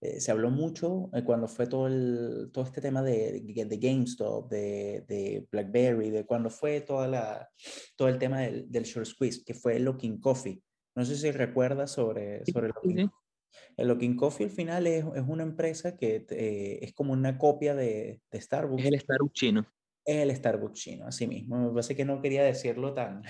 eh, 0.05 0.21
se 0.21 0.31
habló 0.31 0.51
mucho 0.51 1.11
eh, 1.13 1.25
cuando 1.25 1.49
fue 1.49 1.67
todo, 1.67 1.87
el, 1.87 2.51
todo 2.53 2.65
este 2.65 2.81
tema 2.81 3.03
de, 3.03 3.41
de 3.41 3.79
GameStop, 3.79 4.51
de, 4.51 5.05
de, 5.09 5.47
BlackBerry, 5.51 6.11
de 6.11 6.27
cuando 6.27 6.51
fue 6.51 6.81
toda 6.81 7.09
la, 7.09 7.49
todo 7.97 8.09
el 8.09 8.19
tema 8.19 8.41
del, 8.41 8.71
del 8.71 8.85
short 8.85 9.07
squeeze, 9.07 9.43
que 9.45 9.55
fue 9.55 9.79
Looking 9.79 10.21
Coffee. 10.21 10.63
No 10.95 11.05
sé 11.05 11.17
si 11.17 11.31
recuerdas 11.31 11.91
sobre, 11.91 12.45
sobre 12.47 12.69
Looking 12.69 13.11
el 13.77 13.89
Looking 13.89 14.17
Coffee 14.17 14.47
al 14.47 14.53
final 14.53 14.87
es, 14.87 15.05
es 15.15 15.25
una 15.27 15.43
empresa 15.43 15.97
que 15.97 16.27
eh, 16.31 16.79
es 16.83 16.93
como 16.93 17.13
una 17.13 17.39
copia 17.39 17.75
de, 17.75 18.21
de, 18.31 18.41
Starbucks. 18.41 18.85
Es 18.85 18.93
el 18.93 19.01
Starbucks 19.01 19.33
chino. 19.33 19.67
Es 20.05 20.17
el 20.17 20.37
Starbucks 20.37 20.79
chino, 20.81 21.07
así 21.07 21.27
mismo. 21.27 21.57
Me 21.59 21.71
parece 21.71 21.97
que 21.97 22.05
no 22.05 22.21
quería 22.21 22.45
decirlo 22.45 22.95
tan, 22.95 23.23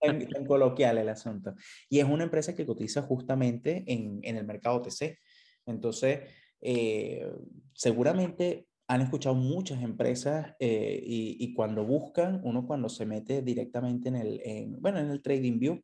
tan, 0.00 0.46
coloquial 0.46 0.98
el 0.98 1.08
asunto. 1.08 1.54
Y 1.88 2.00
es 2.00 2.04
una 2.04 2.24
empresa 2.24 2.54
que 2.54 2.66
cotiza 2.66 3.02
justamente 3.02 3.84
en, 3.86 4.20
en 4.22 4.36
el 4.36 4.44
mercado 4.44 4.76
OTC. 4.76 5.18
Entonces, 5.66 6.30
eh, 6.60 7.30
seguramente 7.72 8.66
han 8.86 9.00
escuchado 9.00 9.34
muchas 9.34 9.82
empresas 9.82 10.54
eh, 10.58 11.02
y, 11.04 11.36
y, 11.42 11.54
cuando 11.54 11.84
buscan, 11.84 12.40
uno 12.44 12.66
cuando 12.66 12.88
se 12.88 13.06
mete 13.06 13.42
directamente 13.42 14.08
en 14.08 14.16
el, 14.16 14.40
en, 14.44 14.80
bueno, 14.80 14.98
en 14.98 15.10
el 15.10 15.22
Trading 15.22 15.58
View, 15.58 15.82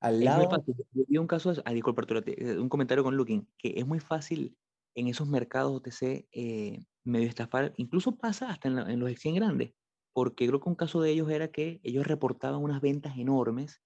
al 0.00 0.24
lado. 0.24 0.48
vi 0.92 1.18
un 1.18 1.26
caso, 1.26 1.52
ah, 1.64 1.72
disculpa, 1.72 2.04
eh, 2.26 2.58
un 2.58 2.68
comentario 2.68 3.02
con 3.02 3.16
Looking, 3.16 3.48
que 3.58 3.74
es 3.76 3.86
muy 3.86 3.98
fácil 3.98 4.56
en 4.94 5.08
esos 5.08 5.28
mercados 5.28 5.72
OTC 5.72 6.28
eh, 6.32 6.84
medio 7.04 7.28
estafar, 7.28 7.72
incluso 7.76 8.16
pasa 8.16 8.50
hasta 8.50 8.68
en, 8.68 9.00
los 9.00 9.10
exchange 9.10 9.36
grandes, 9.36 9.72
porque 10.12 10.46
creo 10.46 10.60
que 10.60 10.68
un 10.68 10.76
caso 10.76 11.00
de 11.00 11.10
ellos 11.10 11.30
era 11.30 11.48
que 11.48 11.80
ellos 11.82 12.06
reportaban 12.06 12.62
unas 12.62 12.80
ventas 12.80 13.16
enormes, 13.18 13.82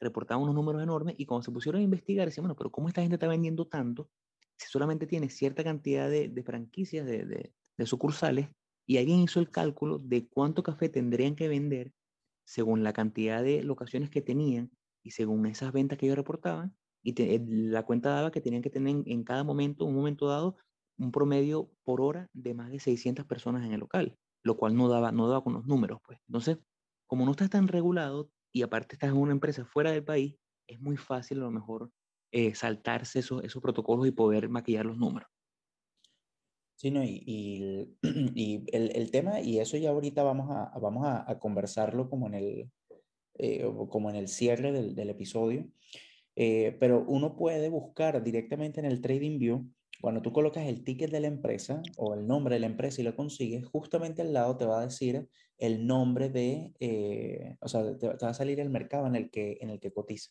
reportaban 0.00 0.42
unos 0.42 0.54
números 0.54 0.82
enormes, 0.82 1.16
y 1.18 1.26
cuando 1.26 1.42
se 1.42 1.50
pusieron 1.50 1.80
a 1.80 1.84
investigar, 1.84 2.26
decían, 2.26 2.44
bueno, 2.44 2.56
pero 2.56 2.70
¿cómo 2.70 2.88
esta 2.88 3.00
gente 3.00 3.16
está 3.16 3.26
vendiendo 3.26 3.66
tanto 3.66 4.08
si 4.58 4.68
solamente 4.68 5.06
tiene 5.06 5.28
cierta 5.28 5.62
cantidad 5.64 6.10
de, 6.10 6.42
franquicias, 6.44 7.06
de, 7.06 7.52
de, 7.76 7.86
sucursales, 7.86 8.48
Y 8.86 8.98
alguien 8.98 9.20
hizo 9.20 9.40
el 9.40 9.50
cálculo 9.50 9.98
de 9.98 10.28
cuánto 10.28 10.62
café 10.62 10.88
tendrían 10.88 11.34
que 11.34 11.48
vender 11.48 11.92
según 12.44 12.84
la 12.84 12.92
cantidad 12.92 13.42
de 13.42 13.62
locaciones 13.62 14.10
que 14.10 14.22
tenían 14.22 14.70
y 15.02 15.10
según 15.10 15.46
esas 15.46 15.72
ventas 15.72 15.98
que 15.98 16.06
ellos 16.06 16.16
reportaban. 16.16 16.76
Y 17.02 17.20
eh, 17.22 17.44
la 17.46 17.84
cuenta 17.84 18.10
daba 18.10 18.30
que 18.30 18.40
tenían 18.40 18.62
que 18.62 18.70
tener 18.70 19.02
en, 19.06 19.24
cada 19.24 19.44
momento, 19.44 19.84
un 19.84 19.94
momento 19.94 20.28
dado, 20.28 20.56
un 20.98 21.12
promedio 21.12 21.70
por 21.84 22.00
hora 22.00 22.28
de 22.32 22.54
más 22.54 22.70
de 22.70 22.80
600 22.80 23.26
personas 23.26 23.64
en 23.64 23.72
el 23.72 23.80
local, 23.80 24.16
lo 24.42 24.56
cual 24.56 24.74
no 24.74 24.88
daba, 24.88 25.12
no 25.12 25.28
daba 25.28 25.44
con 25.44 25.52
los 25.52 25.66
números. 25.66 26.00
Pues. 26.06 26.18
Entonces, 26.28 26.58
como 27.06 27.24
no 27.24 27.32
estás 27.32 27.50
tan 27.50 27.68
regulado 27.68 28.30
y 28.52 28.62
aparte 28.62 28.94
estás 28.94 29.10
en 29.10 29.18
una 29.18 29.32
empresa 29.32 29.64
fuera 29.64 29.92
del 29.92 30.04
país, 30.04 30.36
es 30.66 30.80
muy 30.80 30.96
fácil 30.96 31.38
a 31.38 31.42
lo 31.42 31.50
mejor 31.50 31.90
eh, 32.32 32.54
saltarse 32.54 33.20
esos, 33.20 33.42
esos 33.44 33.62
protocolos 33.62 34.06
y 34.06 34.12
poder 34.12 34.48
maquillar 34.48 34.86
los 34.86 34.98
números. 34.98 35.28
Sí, 36.76 36.90
no, 36.90 37.02
y, 37.02 37.22
y, 37.24 38.64
el, 38.72 38.92
el, 38.94 39.10
tema, 39.10 39.40
y 39.40 39.60
eso 39.60 39.76
ya 39.78 39.90
ahorita 39.90 40.22
vamos 40.22 40.50
a, 40.50 40.78
vamos 40.78 41.06
a, 41.06 41.38
conversarlo 41.38 42.10
como 42.10 42.26
en 42.26 42.34
el, 42.34 42.70
eh, 43.34 43.64
como 43.88 44.10
en 44.10 44.16
el 44.16 44.28
cierre 44.28 44.72
del, 44.72 44.94
del 44.94 45.10
episodio, 45.10 45.66
eh, 46.36 46.76
pero 46.78 47.02
uno 47.08 47.34
puede 47.34 47.70
buscar 47.70 48.22
directamente 48.22 48.78
en 48.80 48.86
el 48.86 49.00
TradingView, 49.00 49.66
cuando 50.02 50.20
tú 50.20 50.32
colocas 50.32 50.66
el 50.66 50.84
ticket 50.84 51.10
de 51.10 51.20
la 51.20 51.28
empresa 51.28 51.82
o 51.96 52.12
el 52.12 52.26
nombre 52.26 52.56
de 52.56 52.60
la 52.60 52.66
empresa 52.66 53.00
y 53.00 53.04
lo 53.04 53.16
consigues, 53.16 53.64
justamente 53.64 54.20
al 54.20 54.34
lado 54.34 54.58
te 54.58 54.66
va 54.66 54.80
a 54.80 54.86
decir 54.86 55.26
el 55.58 55.86
nombre 55.86 56.28
de, 56.28 56.74
eh, 56.80 57.56
o 57.60 57.68
sea, 57.68 57.96
te, 57.96 58.08
va 58.08 58.16
a 58.20 58.34
salir 58.34 58.60
el 58.60 58.68
mercado 58.68 59.06
en 59.06 59.16
el 59.16 59.30
que, 59.30 59.56
en 59.62 59.70
el 59.70 59.80
que 59.80 59.92
cotiza. 59.92 60.30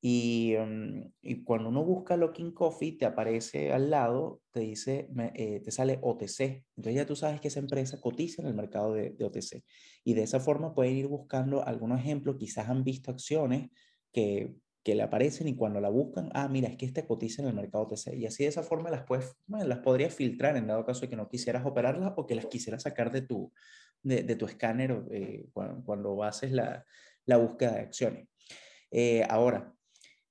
Y, 0.00 0.54
mm, 0.58 1.12
y, 1.22 1.42
cuando 1.42 1.68
uno 1.70 1.84
busca 1.84 2.16
Looking 2.16 2.52
Coffee, 2.52 2.92
te 2.92 3.06
aparece 3.06 3.72
al 3.72 3.90
lado, 3.90 4.40
te 4.52 4.60
dice, 4.60 5.08
eh, 5.34 5.60
te 5.60 5.70
sale 5.70 5.98
OTC. 6.02 6.64
Entonces 6.76 6.94
ya 6.94 7.06
tú 7.06 7.16
sabes 7.16 7.40
que 7.40 7.48
esa 7.48 7.60
empresa 7.60 8.00
cotiza 8.00 8.42
en 8.42 8.48
el 8.48 8.54
mercado 8.54 8.92
de, 8.94 9.10
de, 9.10 9.24
OTC. 9.24 9.64
Y 10.04 10.14
de 10.14 10.22
esa 10.22 10.40
forma 10.40 10.74
pueden 10.74 10.96
ir 10.96 11.06
buscando 11.08 11.66
algunos 11.66 12.00
ejemplos. 12.00 12.36
Quizás 12.38 12.68
han 12.68 12.84
visto 12.84 13.10
acciones 13.10 13.70
que, 14.12 14.54
que 14.86 14.94
le 14.94 15.02
aparecen 15.02 15.48
y 15.48 15.56
cuando 15.56 15.80
la 15.80 15.88
buscan, 15.88 16.30
ah, 16.32 16.46
mira, 16.48 16.68
es 16.68 16.76
que 16.76 16.86
este 16.86 17.04
cotiza 17.04 17.42
en 17.42 17.48
el 17.48 17.54
mercado 17.54 17.82
OTC. 17.86 18.14
Y 18.14 18.24
así 18.24 18.44
de 18.44 18.50
esa 18.50 18.62
forma 18.62 18.88
las, 18.88 19.02
puedes, 19.02 19.34
bueno, 19.48 19.66
las 19.66 19.80
podrías 19.80 20.14
filtrar 20.14 20.56
en 20.56 20.68
dado 20.68 20.86
caso 20.86 21.00
de 21.00 21.08
que 21.08 21.16
no 21.16 21.28
quisieras 21.28 21.66
operarlas 21.66 22.12
o 22.16 22.24
que 22.24 22.36
las 22.36 22.46
quisieras 22.46 22.84
sacar 22.84 23.10
de 23.10 23.22
tu, 23.22 23.52
de, 24.04 24.22
de 24.22 24.36
tu 24.36 24.46
escáner 24.46 25.02
eh, 25.10 25.48
cuando, 25.52 25.82
cuando, 25.84 26.22
haces 26.22 26.52
la, 26.52 26.86
la 27.24 27.36
búsqueda 27.36 27.72
de 27.72 27.80
acciones. 27.80 28.28
Eh, 28.92 29.26
ahora, 29.28 29.74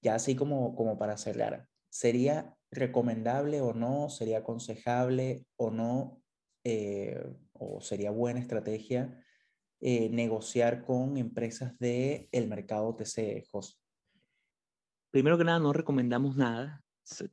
ya 0.05 0.13
así 0.13 0.35
como, 0.35 0.75
como 0.75 0.99
para 0.99 1.17
cerrar, 1.17 1.67
¿sería 1.89 2.55
recomendable 2.69 3.61
o 3.61 3.73
no? 3.73 4.07
¿Sería 4.09 4.39
aconsejable 4.39 5.47
o 5.57 5.71
no? 5.71 6.21
Eh, 6.63 7.25
¿O 7.53 7.81
sería 7.81 8.11
buena 8.11 8.39
estrategia 8.39 9.19
eh, 9.81 10.09
negociar 10.09 10.85
con 10.85 11.17
empresas 11.17 11.75
del 11.79 12.29
el 12.31 12.47
mercado 12.47 12.89
OTC, 12.89 13.47
José? 13.49 13.77
Primero 15.09 15.39
que 15.39 15.43
nada, 15.43 15.57
no 15.57 15.73
recomendamos 15.73 16.35
nada. 16.35 16.83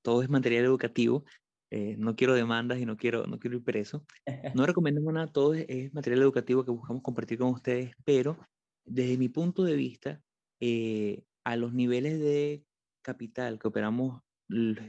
Todo 0.01 0.23
es 0.23 0.31
material 0.31 0.65
educativo. 0.65 1.25
Eh, 1.71 1.97
no 1.99 2.17
quiero 2.17 2.35
demandas 2.35 2.79
y 2.79 2.87
no 2.87 2.97
quiero, 2.97 3.27
no 3.27 3.39
quiero 3.39 3.59
ir 3.59 3.65
preso. 3.65 4.07
No 4.57 4.65
recomendamos 4.65 5.13
nada, 5.13 5.27
todo 5.27 5.53
es, 5.53 5.67
es, 5.69 5.93
material 5.93 6.23
educativo 6.23 6.65
que 6.65 6.71
buscamos 6.71 7.03
compartir 7.03 7.39
con 7.39 7.49
ustedes, 7.49 7.95
pero 8.05 8.39
desde 8.85 9.19
mi 9.19 9.29
punto 9.29 9.63
de 9.63 9.75
vista, 9.75 10.23
eh, 10.61 11.25
a 11.45 11.57
los 11.57 11.73
niveles 11.73 12.19
de 12.21 12.65
capital 13.03 13.59
que 13.59 13.69
operamos, 13.69 14.23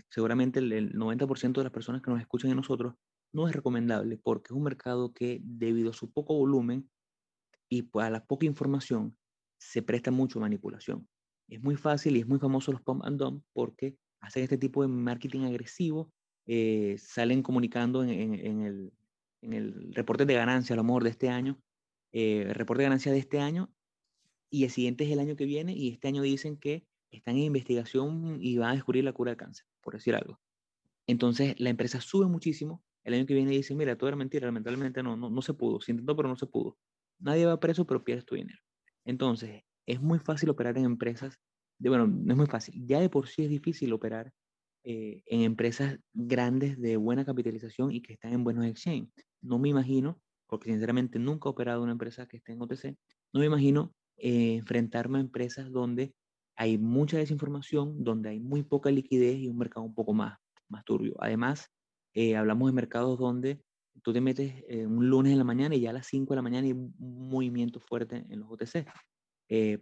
seguramente 0.10 0.60
el 0.60 0.94
90% 0.94 1.54
de 1.54 1.64
las 1.64 1.74
personas 1.74 2.02
que 2.02 2.12
nos 2.12 2.22
escuchan 2.22 2.52
en 2.52 2.58
nosotros, 2.58 2.96
no 3.34 3.48
es 3.48 3.56
recomendable 3.56 4.18
porque 4.18 4.48
es 4.48 4.52
un 4.52 4.64
mercado 4.64 5.14
que 5.14 5.42
debido 5.44 5.90
a 5.90 5.94
su 5.94 6.12
poco 6.12 6.36
volumen 6.36 6.90
y 7.70 7.90
a 8.00 8.10
la 8.10 8.24
poca 8.26 8.46
información, 8.46 9.18
se 9.58 9.82
presta 9.82 10.12
mucho 10.12 10.40
manipulación. 10.40 11.08
Es 11.50 11.62
muy 11.62 11.76
fácil 11.76 12.16
y 12.16 12.20
es 12.20 12.28
muy 12.28 12.40
famoso 12.40 12.72
los 12.72 12.82
pump 12.82 13.04
and 13.04 13.20
dump 13.20 13.44
porque 13.54 13.98
hacen 14.20 14.44
este 14.44 14.58
tipo 14.58 14.82
de 14.84 14.88
marketing 14.88 15.42
agresivo, 15.46 16.12
eh, 16.46 16.96
salen 17.00 17.42
comunicando 17.42 18.04
en, 18.04 18.34
el, 18.36 18.94
en, 19.42 19.54
el, 19.54 19.94
reporte 19.94 20.26
de 20.26 20.34
ganancia, 20.36 20.74
a 20.74 20.78
lo 20.78 20.84
mejor 20.84 21.04
de 21.04 21.10
este 21.10 21.30
año, 21.30 21.60
eh, 22.12 22.52
reporte 22.54 22.82
de 22.84 22.90
ganancia 22.90 23.12
de 23.12 23.20
este 23.20 23.40
año 23.40 23.74
y 24.54 24.66
el 24.66 24.70
siguiente 24.70 25.04
es 25.04 25.10
el 25.10 25.20
año 25.20 25.36
que 25.36 25.46
viene 25.46 25.74
y 25.74 25.90
este 25.90 26.08
año 26.08 26.22
dicen 26.22 26.58
que 26.58 26.86
están 27.10 27.38
en 27.38 27.46
investigación 27.46 28.38
y 28.40 28.56
van 28.60 28.70
a 28.70 28.74
descubrir 28.76 29.04
la 29.04 29.12
cura 29.12 29.32
del 29.32 29.38
cáncer, 29.38 29.66
por 29.82 29.96
decir 29.96 30.14
algo. 30.14 30.40
Entonces 31.08 31.60
la 31.60 31.72
empresa 31.72 32.00
sube 32.02 32.28
muchísimo, 32.28 32.84
el 33.04 33.16
año 33.16 33.26
que 33.26 33.34
viene 33.34 33.50
dice, 33.50 33.74
mira, 33.74 33.98
todo 33.98 34.10
era 34.10 34.16
mentira, 34.16 34.46
lamentablemente 34.46 35.02
no, 35.02 35.18
no, 35.18 35.32
no 35.32 35.42
se 35.42 35.56
pudo, 35.56 35.82
se 35.82 35.94
intentó 35.94 36.16
pero 36.16 36.30
no 36.30 36.36
se 36.36 36.46
pudo. 36.46 36.78
Nadie 37.18 37.48
va 37.48 37.60
preso 37.60 37.88
pero 37.88 38.04
pierdes 38.04 38.26
tu 38.26 38.36
dinero. 38.36 38.60
Entonces 39.06 39.64
es 39.88 40.00
muy 40.00 40.20
fácil 40.20 40.52
operar 40.52 40.78
en 40.78 40.86
empresas, 40.86 41.40
de, 41.80 41.90
bueno, 41.90 42.06
no 42.06 42.34
es 42.34 42.38
muy 42.38 42.46
fácil, 42.46 42.76
ya 42.86 43.00
de 43.00 43.10
por 43.10 43.28
sí 43.28 43.42
es 43.42 43.50
difícil 43.50 43.92
operar 43.92 44.32
eh, 44.84 45.24
en 45.26 45.42
empresas 45.42 45.98
grandes 46.14 46.80
de 46.80 46.98
buena 46.98 47.26
capitalización 47.26 47.92
y 47.92 48.04
que 48.04 48.14
están 48.14 48.34
en 48.34 48.44
buenos 48.44 48.68
exchange. 48.68 49.10
No 49.42 49.58
me 49.58 49.70
imagino, 49.70 50.22
porque 50.46 50.70
sinceramente 50.70 51.18
nunca 51.18 51.50
he 51.50 51.52
operado 51.52 51.82
una 51.82 51.94
empresa 51.94 52.28
que 52.28 52.38
esté 52.38 52.52
en 52.52 52.62
OTC, 52.62 52.96
no 53.34 53.40
me 53.40 53.48
imagino 53.48 53.96
eh, 54.18 54.56
enfrentarme 54.56 55.18
a 55.18 55.22
empresas 55.22 55.72
donde 55.72 56.14
hay 56.56 56.78
mucha 56.78 57.18
desinformación, 57.18 58.04
donde 58.04 58.30
hay 58.30 58.40
muy 58.40 58.64
poca 58.64 58.92
liquidez 58.92 59.38
y 59.40 59.48
un 59.48 59.58
mercado 59.58 59.86
un 59.86 59.94
poco 59.94 60.14
más, 60.14 60.38
más 60.70 60.84
turbio. 60.86 61.16
Además, 61.20 61.70
eh, 62.14 62.36
hablamos 62.36 62.70
de 62.70 62.74
mercados 62.74 63.20
donde 63.20 63.62
tú 64.04 64.14
te 64.14 64.22
metes 64.22 64.64
eh, 64.68 64.86
un 64.86 65.10
lunes 65.10 65.32
en 65.32 65.38
la 65.38 65.44
mañana 65.44 65.76
y 65.76 65.82
ya 65.82 65.92
a 65.92 65.94
las 65.94 66.08
5 66.08 66.34
de 66.34 66.36
la 66.36 66.42
mañana 66.42 66.66
hay 66.66 66.74
un 66.74 66.94
movimiento 66.98 67.80
fuerte 67.80 68.26
en 68.30 68.40
los 68.40 68.50
OTC, 68.52 68.86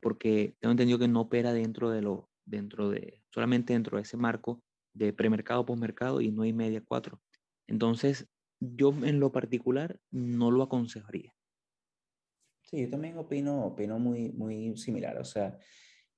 porque 0.01 0.55
tengo 0.59 0.71
entendido 0.71 0.99
que 0.99 1.07
no 1.07 1.21
opera 1.21 1.53
dentro 1.53 1.89
de 1.89 2.01
lo, 2.01 2.29
dentro 2.45 2.89
de, 2.89 3.21
solamente 3.29 3.73
dentro 3.73 3.97
de 3.97 4.03
ese 4.03 4.17
marco 4.17 4.61
de 4.93 5.13
premercado, 5.13 5.65
postmercado 5.65 6.21
y 6.21 6.31
no 6.31 6.43
hay 6.43 6.53
media 6.53 6.83
4. 6.85 7.19
Entonces, 7.67 8.27
yo 8.59 8.93
en 9.03 9.19
lo 9.19 9.31
particular 9.31 9.99
no 10.11 10.51
lo 10.51 10.63
aconsejaría. 10.63 11.33
Sí, 12.71 12.83
yo 12.83 12.89
también 12.89 13.17
opino, 13.17 13.65
opino 13.65 13.99
muy, 13.99 14.31
muy 14.31 14.77
similar. 14.77 15.17
O 15.17 15.25
sea, 15.25 15.57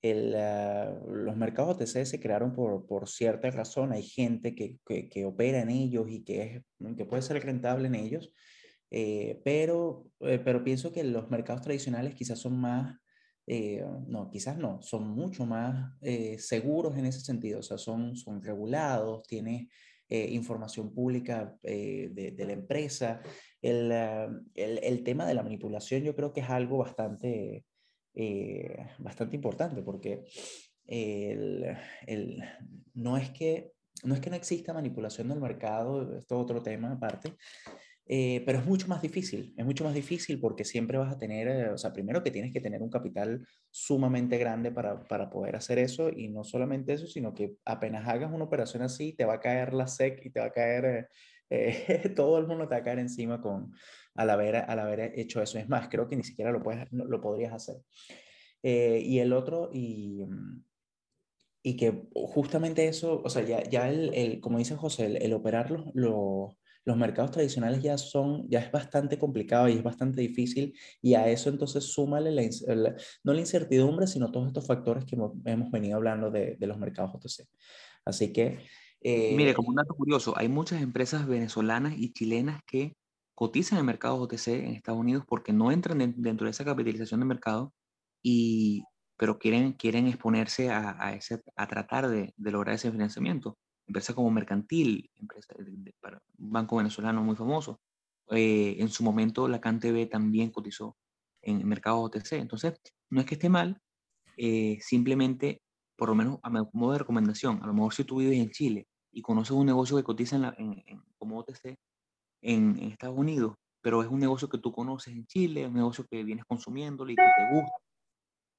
el, 0.03 0.35
ah, 0.35 0.93
los 1.07 1.35
mercados 1.35 1.75
OTC 1.77 2.05
se 2.05 2.19
crearon 2.19 2.53
por, 2.53 2.85
por 2.85 3.09
cierta 3.09 3.49
razón. 3.49 3.91
Hay 3.91 4.03
gente 4.03 4.53
que, 4.53 4.77
que, 4.85 5.09
que, 5.09 5.25
opera 5.25 5.61
en 5.61 5.71
ellos 5.71 6.05
y 6.09 6.23
que, 6.23 6.43
es, 6.43 6.95
que 6.95 7.05
puede 7.05 7.23
ser 7.23 7.43
rentable 7.43 7.87
en 7.87 7.95
ellos. 7.95 8.31
Eh, 8.91 9.41
pero, 9.43 10.05
eh, 10.19 10.39
pero 10.45 10.63
pienso 10.63 10.91
que 10.91 11.03
los 11.03 11.31
mercados 11.31 11.63
tradicionales 11.63 12.13
quizás 12.13 12.37
son 12.37 12.55
más, 12.59 12.99
eh, 13.47 13.83
no, 14.07 14.29
quizás 14.29 14.55
no, 14.55 14.79
son 14.83 15.07
mucho 15.09 15.47
más 15.47 15.97
seguros 16.37 16.95
en 16.97 17.07
ese 17.07 17.21
sentido. 17.21 17.61
O 17.61 17.63
sea, 17.63 17.79
son, 17.79 18.15
son 18.15 18.43
regulados, 18.43 19.23
tiene 19.23 19.69
información 20.09 20.93
pública 20.93 21.57
de, 21.63 22.11
de, 22.35 22.45
la 22.45 22.53
empresa. 22.53 23.23
Ah, 23.63 24.29
el, 24.55 24.79
el, 24.83 25.03
tema 25.03 25.25
de 25.25 25.33
la 25.33 25.43
manipulación 25.43 26.03
yo 26.03 26.15
creo 26.15 26.33
que 26.33 26.41
es 26.41 26.49
algo 26.49 26.77
bastante, 26.79 27.65
eh, 28.13 28.87
bastante 28.99 29.37
importante 29.37 29.81
porque 29.81 30.25
el, 30.85 31.73
el, 32.05 32.43
no, 32.93 33.15
es 33.15 33.29
que, 33.31 33.71
no 34.03 34.15
es 34.15 34.19
que 34.19 34.29
no 34.29 34.35
exista 34.35 34.73
manipulación 34.73 35.29
del 35.29 35.39
mercado, 35.39 36.17
esto 36.17 36.35
es 36.35 36.41
otro 36.41 36.61
tema 36.61 36.91
aparte, 36.91 37.35
eh, 38.05 38.43
pero 38.45 38.59
es 38.59 38.65
mucho 38.65 38.89
más 38.89 39.01
difícil, 39.01 39.53
es 39.55 39.65
mucho 39.65 39.85
más 39.85 39.93
difícil 39.93 40.41
porque 40.41 40.65
siempre 40.65 40.97
vas 40.97 41.13
a 41.13 41.17
tener, 41.17 41.47
eh, 41.47 41.69
o 41.69 41.77
sea, 41.77 41.93
primero 41.93 42.21
que 42.21 42.31
tienes 42.31 42.51
que 42.51 42.59
tener 42.59 42.81
un 42.81 42.89
capital 42.89 43.47
sumamente 43.69 44.37
grande 44.37 44.71
para, 44.71 45.01
para, 45.05 45.29
poder 45.29 45.55
hacer 45.55 45.79
eso 45.79 46.09
y 46.09 46.27
no 46.27 46.43
solamente 46.43 46.91
eso, 46.91 47.07
sino 47.07 47.33
que 47.33 47.53
apenas 47.63 48.05
hagas 48.09 48.29
una 48.33 48.43
operación 48.43 48.83
así, 48.83 49.13
te 49.13 49.23
va 49.23 49.35
a 49.35 49.39
caer 49.39 49.73
la 49.73 49.87
SEC 49.87 50.25
y 50.25 50.31
te 50.31 50.41
va 50.41 50.47
a 50.47 50.51
caer 50.51 51.07
eh, 51.53 52.09
todo 52.15 52.39
el 52.39 52.47
mundo 52.47 52.67
te 52.67 52.75
va 52.75 52.81
a 52.81 52.83
caer 52.83 52.99
encima 52.99 53.39
con, 53.41 53.73
al, 54.15 54.29
haber, 54.29 54.55
al 54.55 54.79
haber 54.79 55.19
hecho 55.19 55.41
eso. 55.41 55.59
Es 55.59 55.69
más, 55.69 55.87
creo 55.89 56.07
que 56.07 56.15
ni 56.15 56.23
siquiera 56.23 56.51
lo, 56.51 56.63
puedes, 56.63 56.91
lo 56.91 57.21
podrías 57.21 57.53
hacer. 57.53 57.77
Eh, 58.63 59.01
y 59.05 59.19
el 59.19 59.33
otro, 59.33 59.69
y, 59.71 60.25
y 61.61 61.75
que 61.75 62.07
justamente 62.13 62.87
eso, 62.87 63.21
o 63.23 63.29
sea, 63.29 63.43
ya, 63.43 63.63
ya 63.63 63.89
el, 63.89 64.13
el 64.13 64.39
como 64.39 64.57
dice 64.57 64.75
José, 64.75 65.05
el, 65.05 65.17
el 65.17 65.33
operar 65.33 65.69
los, 65.69 65.85
los, 65.93 66.55
los, 66.85 66.97
mercados 66.97 67.31
tradicionales 67.31 67.83
ya 67.83 67.97
son, 67.97 68.49
ya 68.49 68.59
es 68.59 68.71
bastante 68.71 69.19
complicado 69.19 69.67
y 69.67 69.73
es 69.73 69.83
bastante 69.83 70.21
difícil 70.21 70.77
y 71.01 71.13
a 71.13 71.27
eso 71.27 71.49
entonces 71.49 71.83
súmale 71.83 72.31
la, 72.31 72.95
no 73.23 73.33
la 73.33 73.39
incertidumbre, 73.39 74.07
sino 74.07 74.31
todos 74.31 74.47
estos 74.47 74.65
factores 74.65 75.05
que 75.05 75.15
hemos 75.15 75.71
venido 75.71 75.97
hablando 75.97 76.31
de, 76.31 76.55
de, 76.57 76.67
los 76.67 76.77
mercados 76.79 77.13
OTC. 77.15 77.47
Así 78.05 78.33
que 78.33 78.59
Mire, 79.03 79.51
eh, 79.51 79.53
como 79.53 79.69
un 79.69 79.75
dato 79.75 79.95
curioso, 79.95 80.33
hay 80.37 80.47
muchas 80.47 80.81
empresas 80.81 81.27
venezolanas 81.27 81.93
y 81.97 82.13
chilenas 82.13 82.61
que 82.65 82.95
cotizan 83.35 83.79
en 83.79 83.85
mercados 83.85 84.19
OTC 84.19 84.47
en 84.47 84.75
Estados 84.75 84.99
Unidos 84.99 85.25
porque 85.27 85.51
no 85.51 85.71
entran 85.71 86.13
dentro 86.17 86.45
de 86.45 86.51
esa 86.51 86.63
capitalización 86.63 87.19
de 87.19 87.25
mercado, 87.25 87.73
y, 88.21 88.83
pero 89.17 89.37
quieren, 89.39 89.73
quieren 89.73 90.07
exponerse 90.07 90.69
a, 90.71 90.95
a, 91.03 91.13
ese, 91.13 91.41
a 91.55 91.67
tratar 91.67 92.07
de, 92.07 92.33
de, 92.37 92.51
lograr 92.51 92.75
ese 92.75 92.91
financiamiento. 92.91 93.57
Empresas 93.87 94.15
como 94.15 94.31
Mercantil, 94.31 95.09
empresa 95.15 95.53
de, 95.57 95.65
de, 95.65 95.93
banco 96.37 96.77
venezolano 96.77 97.21
muy 97.23 97.35
famoso, 97.35 97.81
eh, 98.29 98.77
en 98.79 98.87
su 98.89 99.03
momento 99.03 99.47
la 99.49 99.59
CanTV 99.59 100.09
también 100.09 100.51
cotizó 100.51 100.95
en 101.41 101.67
mercados 101.67 102.05
OTC. 102.05 102.33
Entonces, 102.33 102.75
no 103.09 103.19
es 103.19 103.25
que 103.27 103.35
esté 103.35 103.49
mal, 103.49 103.81
eh, 104.37 104.77
simplemente, 104.81 105.61
por 105.97 106.09
lo 106.09 106.15
menos 106.15 106.39
a 106.43 106.49
modo 106.49 106.93
de 106.93 106.99
recomendación, 106.99 107.61
a 107.61 107.67
lo 107.67 107.73
mejor 107.73 107.93
si 107.93 108.05
tú 108.05 108.17
vives 108.17 108.39
en 108.39 108.49
Chile 108.51 108.87
y 109.13 109.21
conoces 109.21 109.51
un 109.51 109.65
negocio 109.65 109.95
que 109.95 110.03
cotiza 110.03 110.35
en 110.57 110.83
como 111.17 111.39
OTC 111.39 111.77
en, 112.41 112.77
Estados 112.91 113.17
Unidos, 113.17 113.55
pero 113.81 114.01
es 114.01 114.09
un 114.09 114.19
negocio 114.19 114.49
que 114.49 114.57
tú 114.57 114.71
conoces 114.71 115.13
en 115.13 115.25
Chile, 115.25 115.67
un 115.67 115.75
negocio 115.75 116.05
que 116.09 116.23
vienes 116.23 116.45
consumiendo 116.45 117.07
y 117.07 117.15
que 117.15 117.21
te 117.21 117.55
gusta, 117.55 117.73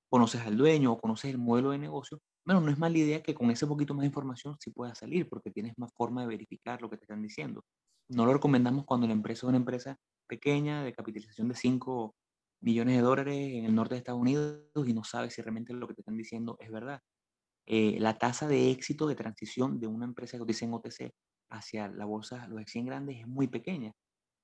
conoces 0.09 0.41
al 0.43 0.57
dueño 0.57 0.93
o 0.93 1.01
conoces 1.01 1.31
el 1.31 1.39
modelo 1.39 1.71
de 1.71 1.79
negocio, 1.79 2.21
bueno, 2.47 2.61
no 2.61 2.71
es 2.71 2.79
mala 2.79 2.97
idea 2.99 3.23
que 3.23 3.35
con 3.35 3.51
ese 3.51 3.67
poquito 3.67 3.95
más 3.95 4.03
de 4.03 4.09
información 4.09 4.57
sí 4.61 4.71
puedas 4.71 4.99
salir, 4.99 5.29
porque 5.29 5.51
tienes 5.51 5.75
más 5.79 5.91
forma 5.95 6.23
de 6.23 6.29
verificar 6.29 6.81
lo 6.83 6.91
que 6.91 6.99
te 6.99 7.05
están 7.05 7.23
diciendo. 7.23 7.65
No 8.09 8.27
lo 8.27 8.35
recomendamos 8.35 8.85
cuando 8.85 9.07
la 9.07 9.15
empresa 9.15 9.47
es 9.47 9.49
una 9.49 9.57
empresa 9.57 9.99
pequeña, 10.27 10.85
de 10.85 10.93
capitalización 10.93 11.49
de 11.49 11.55
5 11.55 12.15
millones 12.61 12.97
de 12.97 13.03
dólares 13.03 13.37
en 13.37 13.65
el 13.65 13.75
norte 13.75 13.95
de 13.95 13.99
Estados 13.99 14.21
Unidos 14.21 14.63
y 14.87 14.93
no 14.93 15.05
sabes 15.05 15.35
si 15.35 15.43
realmente 15.43 15.73
lo 15.73 15.89
que 15.89 15.95
te 15.95 16.03
están 16.03 16.17
diciendo 16.17 16.57
es 16.61 16.71
verdad. 16.71 17.01
Eh, 17.67 17.97
la 17.99 18.19
tasa 18.19 18.47
de 18.47 18.71
éxito 18.71 19.07
de 19.07 19.15
transición 19.15 19.81
de 19.81 19.87
una 19.87 20.05
empresa 20.05 20.39
que 20.39 20.45
dice 20.45 20.65
en 20.67 20.75
OTC 20.75 21.11
hacia 21.51 21.89
la 21.89 22.05
bolsa, 22.05 22.47
los 22.49 22.65
100 22.67 22.87
grandes, 22.87 23.21
es 23.21 23.27
muy 23.27 23.49
pequeña. 23.49 23.93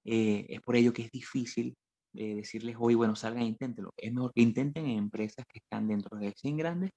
Eh, 0.04 0.46
es 0.48 0.61
por 0.61 0.76
ello 0.76 0.92
que 0.92 1.02
es 1.02 1.11
difícil 1.11 1.76
eh, 2.14 2.37
decirles 2.37 2.76
hoy, 2.78 2.94
bueno, 2.94 3.14
salgan 3.14 3.42
e 3.42 3.46
inténtenlo. 3.46 3.92
Es 3.96 4.12
mejor 4.12 4.33
que 4.35 4.42
intenten 4.42 4.87
en 4.87 4.98
empresas 4.98 5.44
que 5.46 5.59
están 5.59 5.88
dentro 5.88 6.18
de 6.18 6.33
100 6.33 6.56
grandes, 6.56 6.90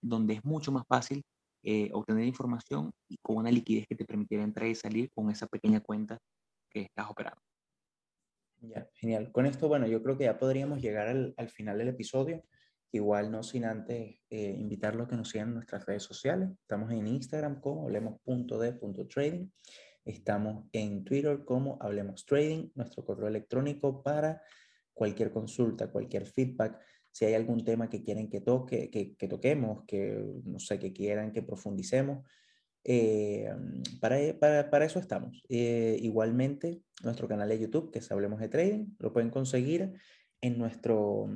donde 0.00 0.34
es 0.34 0.44
mucho 0.44 0.70
más 0.72 0.84
fácil 0.86 1.22
eh, 1.62 1.90
obtener 1.92 2.24
información 2.24 2.90
y 3.08 3.18
con 3.22 3.36
una 3.36 3.50
liquidez 3.50 3.86
que 3.88 3.96
te 3.96 4.04
permitiera 4.04 4.44
entrar 4.44 4.68
y 4.68 4.74
salir 4.74 5.10
con 5.12 5.30
esa 5.30 5.46
pequeña 5.46 5.80
cuenta 5.80 6.18
que 6.70 6.82
estás 6.82 7.10
operando. 7.10 7.40
Ya, 8.62 8.88
genial. 8.94 9.32
Con 9.32 9.46
esto, 9.46 9.68
bueno, 9.68 9.86
yo 9.86 10.02
creo 10.02 10.16
que 10.16 10.24
ya 10.24 10.38
podríamos 10.38 10.80
llegar 10.80 11.08
al 11.08 11.48
final 11.48 11.78
del 11.78 11.88
episodio. 11.88 12.44
Igual 12.92 13.30
no 13.30 13.42
sin 13.42 13.64
antes 13.64 14.18
eh, 14.30 14.56
invitarlos 14.58 15.06
a 15.06 15.10
que 15.10 15.16
nos 15.16 15.28
sigan 15.28 15.48
en 15.48 15.54
nuestras 15.54 15.86
redes 15.86 16.02
sociales. 16.02 16.50
Estamos 16.60 16.90
en 16.92 17.06
Instagram 17.06 17.60
como 17.60 17.84
hablemos.de.trading. 17.84 19.48
Estamos 20.04 20.66
en 20.72 21.04
Twitter 21.04 21.44
como 21.44 21.78
Hablemos 21.80 22.24
Trading. 22.26 22.70
Nuestro 22.74 23.04
correo 23.04 23.28
electrónico 23.28 24.02
para 24.02 24.42
cualquier 24.92 25.30
consulta, 25.30 25.90
cualquier 25.90 26.26
feedback. 26.26 26.80
Si 27.12 27.24
hay 27.24 27.34
algún 27.34 27.64
tema 27.64 27.88
que 27.88 28.02
quieren 28.02 28.28
que, 28.28 28.40
toque, 28.40 28.90
que, 28.90 29.14
que 29.14 29.28
toquemos, 29.28 29.84
que 29.86 30.24
no 30.44 30.58
sé, 30.58 30.78
que 30.78 30.92
quieran 30.92 31.32
que 31.32 31.42
profundicemos, 31.42 32.26
eh, 32.84 33.50
para, 34.00 34.16
para, 34.38 34.70
para, 34.70 34.84
eso 34.84 34.98
estamos. 34.98 35.42
Eh, 35.48 35.98
igualmente, 36.00 36.82
nuestro 37.02 37.28
canal 37.28 37.48
de 37.48 37.58
YouTube, 37.58 37.90
que 37.90 37.98
es 37.98 38.10
Hablemos 38.10 38.40
de 38.40 38.48
Trading, 38.48 38.86
lo 38.98 39.12
pueden 39.12 39.30
conseguir 39.30 39.92
en 40.40 40.58
nuestro 40.58 41.28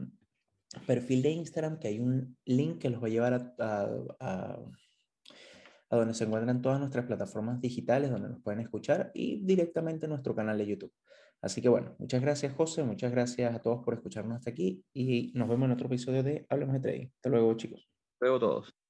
perfil 0.87 1.23
de 1.23 1.31
Instagram, 1.31 1.79
que 1.79 1.89
hay 1.89 2.01
un 2.01 2.37
link 2.45 2.79
que 2.79 2.91
los 2.91 3.03
va 3.03 3.07
a 3.07 3.11
llevar 3.11 3.55
a, 3.59 3.89
a, 4.21 5.97
donde 5.97 6.15
se 6.15 6.25
encuentran 6.25 6.61
todas 6.61 6.81
nuestras 6.81 7.07
plataformas 7.07 7.61
digitales, 7.61 8.11
donde 8.11 8.29
nos 8.29 8.43
pueden 8.43 8.61
escuchar, 8.61 9.11
y 9.15 9.45
directamente 9.45 10.09
nuestro 10.09 10.35
canal 10.35 10.59
de 10.59 10.67
YouTube. 10.67 10.93
Así 11.41 11.61
que 11.61 11.69
bueno, 11.69 11.95
muchas 11.99 12.23
gracias 12.23 12.55
José, 12.55 12.83
muchas 12.85 13.13
gracias 13.13 13.55
a 13.55 13.61
todos 13.61 13.85
por 13.85 13.95
escucharnos 13.95 14.39
hasta 14.39 14.51
aquí 14.51 14.83
y 14.95 15.31
nos 15.35 15.47
vemos 15.47 15.67
en 15.67 15.73
otro 15.73 15.87
episodio 15.87 16.23
de 16.23 16.47
Hablemos 16.49 16.75
de 16.75 16.81
Trading. 16.81 17.07
Hasta 17.17 17.29
luego 17.29 17.55
chicos. 17.55 17.87
Luego 18.19 18.39
todos. 18.39 18.84